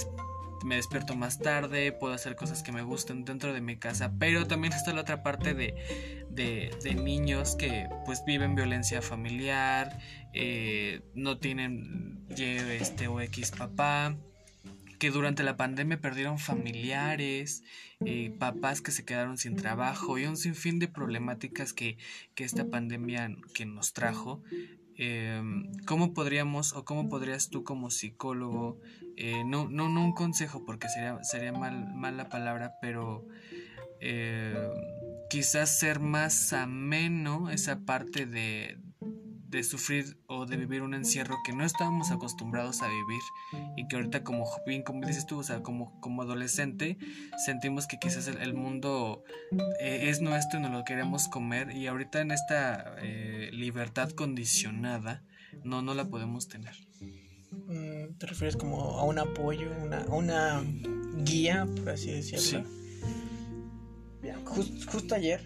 me 0.64 0.76
despierto 0.76 1.16
más 1.16 1.40
tarde, 1.40 1.92
puedo 1.92 2.14
hacer 2.14 2.36
cosas 2.36 2.64
que 2.64 2.72
me 2.72 2.82
gusten 2.82 3.26
dentro 3.26 3.54
de 3.54 3.60
mi 3.60 3.78
casa, 3.78 4.14
pero 4.18 4.48
también 4.48 4.72
está 4.72 4.94
la 4.94 5.02
otra 5.02 5.24
parte 5.24 5.54
de, 5.54 6.26
de, 6.30 6.96
niños 6.96 7.56
que 7.56 7.88
pues 8.06 8.24
viven 8.26 8.56
violencia 8.56 9.02
familiar, 9.02 10.00
eh, 10.34 11.02
no 11.14 11.38
tienen 11.38 12.26
este 12.30 13.08
o 13.08 13.20
X 13.20 13.52
papá, 13.52 14.16
que 15.00 15.12
durante 15.12 15.44
la 15.44 15.58
pandemia 15.58 16.02
perdieron 16.02 16.40
familiares, 16.40 17.64
eh, 18.06 18.32
papás 18.38 18.82
que 18.82 18.92
se 18.92 19.06
quedaron 19.06 19.38
sin 19.38 19.56
trabajo 19.56 20.18
y 20.18 20.26
un 20.26 20.38
sinfín 20.38 20.80
de 20.80 20.88
problemáticas 20.88 21.74
que, 21.74 21.98
que 22.36 22.44
esta 22.44 22.66
pandemia 22.66 23.36
que 23.54 23.66
nos 23.66 23.94
trajo. 23.94 24.42
Em, 24.96 25.72
¿Cómo 25.86 26.14
podríamos 26.14 26.74
o 26.74 26.84
cómo 26.84 27.08
podrías 27.08 27.50
tú 27.50 27.64
como 27.64 27.92
psicólogo, 27.92 28.80
eh, 29.16 29.44
no, 29.46 29.70
no, 29.70 29.90
no 29.90 30.04
un 30.04 30.14
consejo 30.14 30.66
porque 30.66 30.90
sería, 30.90 31.24
sería 31.24 31.52
mal, 31.52 31.94
mal 31.94 32.18
la 32.18 32.30
palabra, 32.30 32.74
pero 32.82 33.28
em, 34.00 34.56
quizás 35.30 35.78
ser 35.78 36.00
más 36.00 36.52
ameno 36.54 37.52
esa 37.52 37.82
parte 37.82 38.26
de, 38.26 38.80
de 39.50 39.64
sufrir 39.64 40.18
o 40.28 40.46
de 40.46 40.58
vivir 40.58 40.82
un 40.82 40.94
encierro 40.94 41.38
que 41.46 41.54
no 41.54 41.64
estábamos 41.64 42.12
acostumbrados 42.12 42.82
a 42.82 42.88
vivir 42.88 43.22
y 43.78 43.88
que 43.88 43.96
ahorita 43.96 44.24
como 44.24 44.46
bien 44.66 44.84
como 44.84 45.06
dices 45.06 45.26
tú, 45.26 45.40
o 45.40 45.44
sea, 45.44 45.64
como, 45.64 46.00
como 46.02 46.22
adolescente 46.22 46.98
sentimos 47.46 47.88
que 47.88 47.98
quizás 47.98 48.28
el, 48.28 48.54
mundo 48.54 49.24
eh, 49.80 50.10
es 50.10 50.22
nuestro 50.22 50.60
y 50.60 50.64
no 50.64 50.70
lo 50.70 50.84
queremos 50.84 51.28
comer 51.28 51.72
y 51.72 51.88
ahorita 51.88 52.22
en 52.22 52.32
esta 52.32 52.96
eh, 53.02 53.50
libertad 53.54 54.10
condicionada 54.10 55.24
no, 55.64 55.82
no 55.82 55.94
la 55.94 56.06
podemos 56.06 56.48
tener. 56.48 56.76
Mm, 57.52 58.18
¿Te 58.18 58.26
refieres 58.28 58.58
como 58.58 59.00
a 59.00 59.04
un 59.04 59.20
apoyo, 59.20 59.72
una, 59.82 60.02
una 60.08 60.64
guía, 61.24 61.66
por 61.78 61.90
así 61.92 62.12
decirlo? 62.12 62.64
Sí. 64.22 64.34
justo 64.86 65.16
ayer 65.16 65.42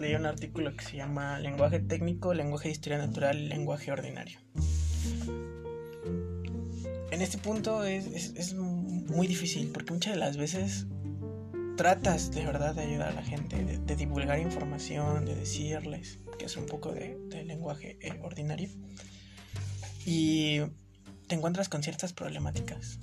leí 0.00 0.14
un 0.14 0.24
artículo 0.24 0.74
que 0.74 0.84
se 0.84 0.96
llama 0.96 1.38
Lenguaje 1.38 1.78
técnico, 1.78 2.32
lenguaje 2.32 2.68
de 2.68 2.72
historia 2.72 2.98
natural 2.98 3.38
y 3.38 3.48
lenguaje 3.48 3.92
ordinario. 3.92 4.40
En 7.10 7.20
este 7.20 7.36
punto 7.36 7.84
es, 7.84 8.54
muy 8.54 9.26
difícil 9.26 9.70
porque 9.72 9.92
muchas 9.92 10.14
de 10.14 10.18
las 10.18 10.36
veces 10.38 10.86
tratas 11.76 12.30
de 12.30 12.46
verdad 12.46 12.74
de 12.74 12.82
ayudar 12.82 13.08
a 13.10 13.12
la 13.12 13.22
gente, 13.22 13.62
de, 13.62 13.96
divulgar 13.96 14.38
información, 14.38 15.26
de 15.26 15.34
decirles, 15.34 16.18
que 16.38 16.46
es 16.46 16.56
un 16.56 16.64
poco 16.64 16.92
de, 16.92 17.18
lenguaje 17.44 17.98
eh, 18.00 18.18
ordinario. 18.22 18.70
Y 20.06 20.60
te 21.26 21.34
encuentras 21.34 21.68
con 21.68 21.82
ciertas 21.82 22.14
problemáticas. 22.14 23.00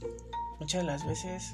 Muchas 0.59 0.81
de 0.81 0.87
las 0.87 1.05
veces 1.05 1.53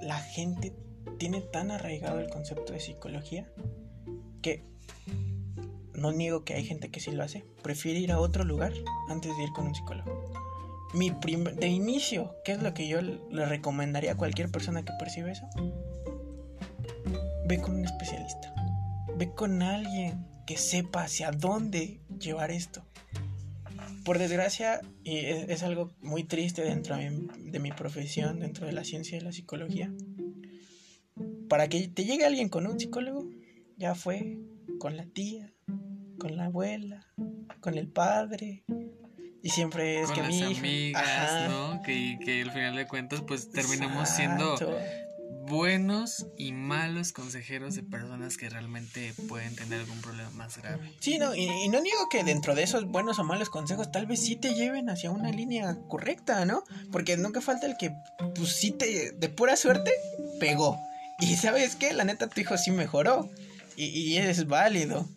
la 0.00 0.18
gente 0.18 0.74
tiene 1.22 1.40
tan 1.40 1.70
arraigado 1.70 2.18
el 2.18 2.28
concepto 2.28 2.72
de 2.72 2.80
psicología 2.80 3.48
que 4.42 4.64
no 5.94 6.10
niego 6.10 6.44
que 6.44 6.54
hay 6.54 6.64
gente 6.64 6.90
que 6.90 6.98
sí 6.98 7.12
lo 7.12 7.22
hace. 7.22 7.44
Prefiere 7.62 8.00
ir 8.00 8.10
a 8.10 8.18
otro 8.18 8.42
lugar 8.42 8.72
antes 9.08 9.36
de 9.36 9.44
ir 9.44 9.52
con 9.52 9.68
un 9.68 9.72
psicólogo. 9.72 10.32
Mi 10.94 11.10
de 11.10 11.68
inicio, 11.68 12.34
¿qué 12.44 12.50
es 12.50 12.60
lo 12.60 12.74
que 12.74 12.88
yo 12.88 13.00
le 13.00 13.46
recomendaría 13.46 14.10
a 14.10 14.16
cualquier 14.16 14.50
persona 14.50 14.84
que 14.84 14.92
percibe 14.98 15.30
eso? 15.30 15.46
Ve 17.46 17.60
con 17.60 17.76
un 17.76 17.84
especialista. 17.84 18.52
Ve 19.16 19.32
con 19.32 19.62
alguien 19.62 20.26
que 20.44 20.56
sepa 20.56 21.04
hacia 21.04 21.30
dónde 21.30 22.00
llevar 22.18 22.50
esto. 22.50 22.82
Por 24.04 24.18
desgracia, 24.18 24.80
y 25.04 25.18
es, 25.18 25.62
algo 25.62 25.92
muy 26.00 26.24
triste 26.24 26.62
dentro 26.62 26.96
de 26.96 27.60
mi 27.60 27.70
profesión, 27.70 28.40
dentro 28.40 28.66
de 28.66 28.72
la 28.72 28.82
ciencia 28.82 29.16
de 29.16 29.24
la 29.24 29.30
psicología, 29.30 29.92
para 31.52 31.68
que 31.68 31.86
te 31.86 32.06
llegue 32.06 32.24
alguien 32.24 32.48
con 32.48 32.66
un 32.66 32.80
psicólogo, 32.80 33.28
ya 33.76 33.94
fue 33.94 34.38
con 34.78 34.96
la 34.96 35.04
tía, 35.04 35.52
con 36.18 36.34
la 36.38 36.46
abuela, 36.46 37.06
con 37.60 37.76
el 37.76 37.88
padre. 37.88 38.64
Y 39.42 39.50
siempre 39.50 40.00
es 40.00 40.10
que 40.12 40.22
las 40.22 40.30
mi 40.30 40.44
amigas, 40.44 41.50
¿no? 41.50 41.82
Que, 41.82 42.18
que 42.24 42.40
al 42.40 42.52
final 42.52 42.74
de 42.74 42.88
cuentas, 42.88 43.20
pues 43.28 43.50
terminamos 43.50 44.08
siendo 44.08 44.56
buenos 45.46 46.26
y 46.38 46.52
malos 46.52 47.12
consejeros 47.12 47.74
de 47.74 47.82
personas 47.82 48.38
que 48.38 48.48
realmente 48.48 49.12
pueden 49.28 49.54
tener 49.54 49.80
algún 49.80 50.00
problema 50.00 50.30
más 50.30 50.56
grave. 50.56 50.90
Sí, 51.00 51.18
no, 51.18 51.34
y, 51.34 51.50
y, 51.50 51.68
no 51.68 51.82
digo 51.82 52.08
que 52.10 52.24
dentro 52.24 52.54
de 52.54 52.62
esos 52.62 52.86
buenos 52.86 53.18
o 53.18 53.24
malos 53.24 53.50
consejos 53.50 53.92
tal 53.92 54.06
vez 54.06 54.20
sí 54.20 54.36
te 54.36 54.54
lleven 54.54 54.88
hacia 54.88 55.10
una 55.10 55.30
línea 55.30 55.76
correcta, 55.86 56.46
¿no? 56.46 56.64
Porque 56.90 57.18
nunca 57.18 57.42
falta 57.42 57.66
el 57.66 57.76
que, 57.76 57.92
pues 58.34 58.56
sí 58.56 58.70
te, 58.70 59.12
de 59.12 59.28
pura 59.28 59.54
suerte, 59.56 59.90
pegó. 60.40 60.80
Y 61.20 61.36
sabes 61.36 61.76
qué, 61.76 61.92
la 61.92 62.04
neta 62.04 62.28
tu 62.28 62.40
hijo 62.40 62.56
sí 62.56 62.70
mejoró. 62.70 63.30
Y, 63.76 64.16
es 64.16 64.46
válido. 64.46 65.08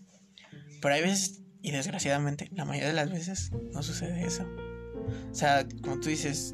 Pero 0.82 0.94
hay 0.94 1.02
veces, 1.02 1.42
y 1.62 1.72
desgraciadamente, 1.72 2.50
la 2.54 2.66
mayoría 2.66 2.90
de 2.90 2.94
las 2.94 3.12
veces 3.12 3.52
no 3.74 3.84
sucede 3.84 4.26
eso. 4.26 4.46
O 5.32 5.36
sea, 5.36 5.68
como 5.82 6.00
tú 6.00 6.10
dices, 6.10 6.54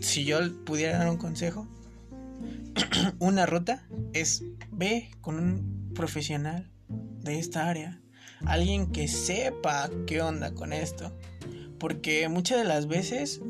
si 0.00 0.24
yo 0.24 0.38
pudiera 0.64 0.98
dar 0.98 1.08
un 1.08 1.16
consejo, 1.16 1.68
una 3.18 3.46
ruta 3.46 3.86
es 4.12 4.42
ve 4.70 5.10
con 5.20 5.38
un 5.38 5.92
profesional 5.94 6.70
de 6.88 7.38
esta 7.38 7.68
área. 7.68 8.00
Alguien 8.46 8.92
que 8.92 9.08
sepa 9.08 9.90
qué 10.06 10.20
onda 10.22 10.52
con 10.54 10.72
esto. 10.72 11.12
Porque 11.78 12.28
muchas 12.28 12.58
de 12.58 12.64
las 12.64 12.86
veces 12.86 13.40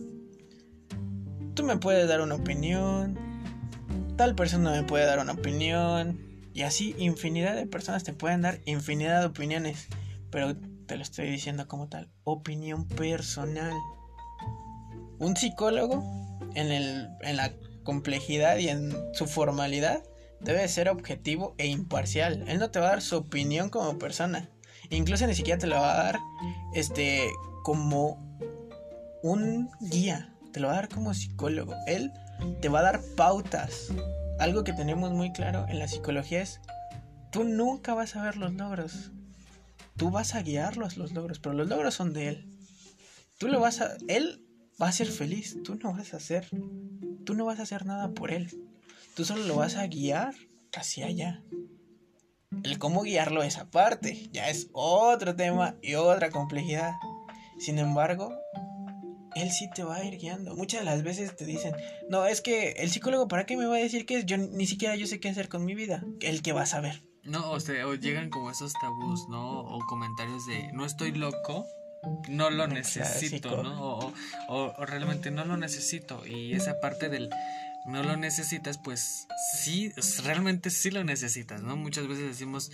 tú 1.55 1.63
me 1.63 1.77
puedes 1.77 2.09
dar 2.09 2.21
una 2.21 2.35
opinión, 2.35 3.19
tal 4.17 4.35
persona 4.35 4.71
me 4.71 4.83
puede 4.83 5.07
dar 5.07 5.19
una 5.19 5.33
opinión. 5.33 6.19
Y 6.53 6.63
así 6.63 6.95
infinidad 6.99 7.57
de 7.57 7.67
personas 7.67 8.05
te 8.05 8.13
pueden 8.13 8.43
dar 8.43 8.61
infinidad 8.65 9.21
de 9.21 9.27
opiniones. 9.27 9.89
Pero 10.31 10.57
te 10.87 10.97
lo 10.97 11.03
estoy 11.03 11.31
diciendo 11.31 11.67
como 11.67 11.89
tal. 11.89 12.11
Opinión 12.25 12.87
personal. 12.87 13.73
Un 15.19 15.37
psicólogo 15.37 16.05
en, 16.55 16.71
el, 16.71 17.09
en 17.23 17.37
la 17.37 17.53
complejidad 17.83 18.59
y 18.59 18.69
en 18.69 18.93
su 19.15 19.27
formalidad 19.27 20.03
debe 20.41 20.67
ser 20.69 20.89
objetivo 20.89 21.55
e 21.59 21.67
imparcial. 21.67 22.45
Él 22.49 22.59
no 22.59 22.71
te 22.71 22.79
va 22.79 22.87
a 22.87 22.91
dar 22.91 23.03
su 23.03 23.17
opinión 23.17 23.71
como 23.71 23.99
persona. 23.99 24.51
Incluso 24.91 25.27
ni 25.27 25.35
siquiera 25.35 25.59
te 25.59 25.67
lo 25.67 25.77
va 25.77 25.93
a 25.93 26.05
dar 26.05 26.19
este 26.75 27.31
como 27.63 28.39
un 29.23 29.71
guía. 29.81 30.35
Te 30.53 30.61
lo 30.61 30.69
va 30.69 30.75
a 30.75 30.77
dar 30.77 30.89
como 30.89 31.15
psicólogo. 31.15 31.75
Él 31.87 32.13
te 32.61 32.69
va 32.69 32.81
a 32.81 32.85
dar 32.85 33.01
pautas. 33.17 33.89
Algo 34.39 34.65
que 34.65 34.73
tenemos 34.73 35.13
muy 35.13 35.33
claro 35.33 35.67
en 35.69 35.79
la 35.79 35.89
psicología 35.89 36.43
es, 36.43 36.61
tú 37.31 37.45
nunca 37.45 37.95
vas 37.95 38.17
a 38.17 38.23
ver 38.23 38.37
los 38.37 38.53
logros. 38.55 39.11
Tú 39.97 40.11
vas 40.11 40.35
a 40.35 40.43
guiarlos 40.43 40.97
los 40.97 41.13
logros, 41.13 41.39
pero 41.39 41.55
los 41.55 41.69
logros 41.69 41.95
son 41.95 42.13
de 42.13 42.29
él. 42.29 42.51
Tú 43.39 43.49
lo 43.49 43.61
vas 43.61 43.81
a... 43.81 43.97
Él 44.09 44.45
va 44.81 44.89
a 44.89 44.93
ser 44.93 45.07
feliz, 45.07 45.57
tú 45.63 45.77
no 45.77 45.93
vas 45.93 46.15
a 46.15 46.17
hacer... 46.17 46.49
Tú 47.25 47.35
no 47.35 47.45
vas 47.45 47.61
a 47.61 47.63
hacer 47.63 47.87
nada 47.87 48.11
por 48.11 48.33
él. 48.33 48.51
Tú 49.15 49.25
solo 49.25 49.45
lo 49.45 49.57
vas 49.57 49.77
a 49.77 49.87
guiar 49.87 50.35
hacia 50.77 51.07
allá. 51.07 51.43
El 52.63 52.79
cómo 52.79 53.03
guiarlo 53.03 53.43
es 53.43 53.59
aparte, 53.59 54.29
ya 54.33 54.49
es 54.49 54.69
otro 54.73 55.35
tema 55.37 55.77
y 55.83 55.95
otra 55.95 56.31
complejidad. 56.31 56.95
Sin 57.59 57.79
embargo, 57.79 58.35
él 59.35 59.51
sí 59.51 59.69
te 59.75 59.85
va 59.85 59.97
a 59.97 60.05
ir 60.05 60.19
guiando. 60.19 60.55
Muchas 60.55 60.81
de 60.81 60.87
las 60.87 61.03
veces 61.03 61.37
te 61.37 61.45
dicen, 61.45 61.75
no, 62.09 62.27
es 62.27 62.41
que 62.41 62.73
el 62.73 62.91
psicólogo, 62.91 63.29
¿para 63.29 63.47
qué 63.47 63.57
me 63.57 63.67
va 63.67 63.77
a 63.77 63.79
decir 63.79 64.07
qué 64.07 64.19
es? 64.19 64.27
Yo 64.27 64.37
ni 64.37 64.67
siquiera 64.67 64.97
yo 64.97 65.07
sé 65.07 65.21
qué 65.21 65.29
hacer 65.29 65.49
con 65.49 65.65
mi 65.65 65.75
vida. 65.75 66.05
El 66.21 66.43
que 66.43 66.53
va 66.53 66.63
a 66.63 66.67
saber. 66.67 67.03
No, 67.25 67.53
o 67.53 67.61
sea, 67.61 67.87
o 67.87 67.95
llegan 67.95 68.29
como 68.29 68.51
esos 68.51 68.73
tabús, 68.75 69.29
¿no? 69.31 69.61
O 69.61 69.79
comentarios 69.87 70.47
de, 70.47 70.71
no 70.73 70.85
estoy 70.85 71.13
loco, 71.13 71.67
no 72.29 72.51
lo 72.51 72.67
necesito, 72.67 73.63
¿no? 73.63 73.83
O, 73.83 74.13
o, 74.49 74.85
realmente 74.85 75.31
no 75.31 75.45
lo 75.45 75.57
necesito. 75.57 76.27
Y 76.27 76.53
esa 76.53 76.81
parte 76.81 77.09
del 77.09 77.31
no 77.87 78.03
lo 78.03 78.17
necesitas, 78.17 78.79
pues 78.79 79.27
sí, 79.63 79.93
realmente 80.25 80.71
sí 80.71 80.91
lo 80.91 81.05
necesitas, 81.05 81.63
¿no? 81.63 81.77
Muchas 81.77 82.09
veces 82.09 82.27
decimos, 82.27 82.73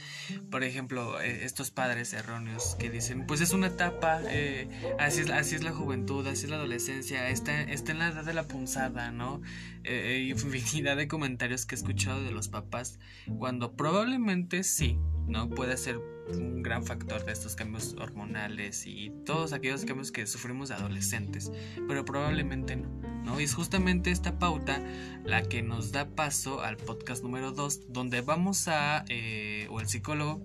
por 0.51 0.63
ejemplo, 0.63 1.21
eh, 1.21 1.45
estos 1.45 1.71
padres 1.71 2.13
erróneos 2.13 2.77
que 2.79 2.91
dicen, 2.91 3.27
pues 3.27 3.41
es 3.41 3.53
una 3.53 3.69
etapa, 3.69 4.21
eh, 4.29 4.69
así, 4.99 5.23
es, 5.23 5.31
así 5.31 5.57
es 5.57 5.65
la 5.65 5.73
juventud, 5.73 6.27
así 6.27 6.45
es 6.45 6.51
la 6.51 6.57
adolescencia, 6.57 7.29
está, 7.29 7.61
está 7.63 7.93
en 7.93 7.99
la 7.99 8.09
edad 8.09 8.25
de 8.25 8.35
la 8.35 8.45
punzada, 8.45 9.11
¿no? 9.11 9.43
Eh, 9.83 10.29
infinidad 10.31 10.97
de 10.97 11.09
comentarios 11.09 11.67
que 11.67 11.75
he 11.75 11.79
escuchado 11.79 12.23
de 12.23 12.31
los 12.31 12.49
papás, 12.49 13.01
cuando 13.39 13.75
probablemente 13.75 14.63
sí, 14.63 14.97
¿no? 15.27 15.51
Puede 15.51 15.77
ser 15.77 16.01
un 16.37 16.63
gran 16.63 16.85
factor 16.85 17.25
de 17.25 17.33
estos 17.33 17.57
cambios 17.57 17.95
hormonales 17.99 18.87
y 18.87 19.11
todos 19.25 19.53
aquellos 19.53 19.85
cambios 19.85 20.13
que 20.13 20.27
sufrimos 20.27 20.69
de 20.69 20.77
adolescentes, 20.77 21.51
pero 21.89 22.05
probablemente 22.05 22.77
no. 22.77 22.89
¿no? 23.25 23.41
Y 23.41 23.45
es 23.45 23.55
justamente 23.55 24.11
esta 24.11 24.39
pauta 24.39 24.83
la 25.25 25.43
que 25.43 25.63
nos 25.63 25.93
da 25.93 26.09
paso 26.09 26.63
al 26.63 26.77
podcast 26.77 27.23
número 27.23 27.53
2, 27.53 27.93
donde 27.93 28.21
vamos 28.21 28.69
a, 28.69 29.05
eh, 29.09 29.67
o 29.71 29.81
el 29.81 29.89
psicólogo 29.89 30.43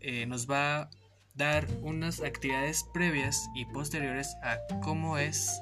eh, 0.00 0.26
nos 0.26 0.50
va 0.50 0.82
a 0.82 0.90
dar 1.34 1.66
unas 1.82 2.20
actividades 2.20 2.84
previas 2.92 3.48
y 3.54 3.64
posteriores 3.66 4.34
a 4.42 4.58
cómo 4.82 5.18
es 5.18 5.60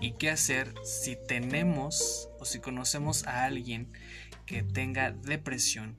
y 0.00 0.12
qué 0.12 0.30
hacer 0.30 0.72
si 0.84 1.16
tenemos 1.28 2.28
o 2.40 2.44
si 2.44 2.60
conocemos 2.60 3.26
a 3.26 3.44
alguien 3.44 3.92
que 4.46 4.62
tenga 4.62 5.12
depresión 5.12 5.96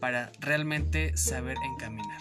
para 0.00 0.32
realmente 0.40 1.16
saber 1.16 1.56
encaminar. 1.64 2.20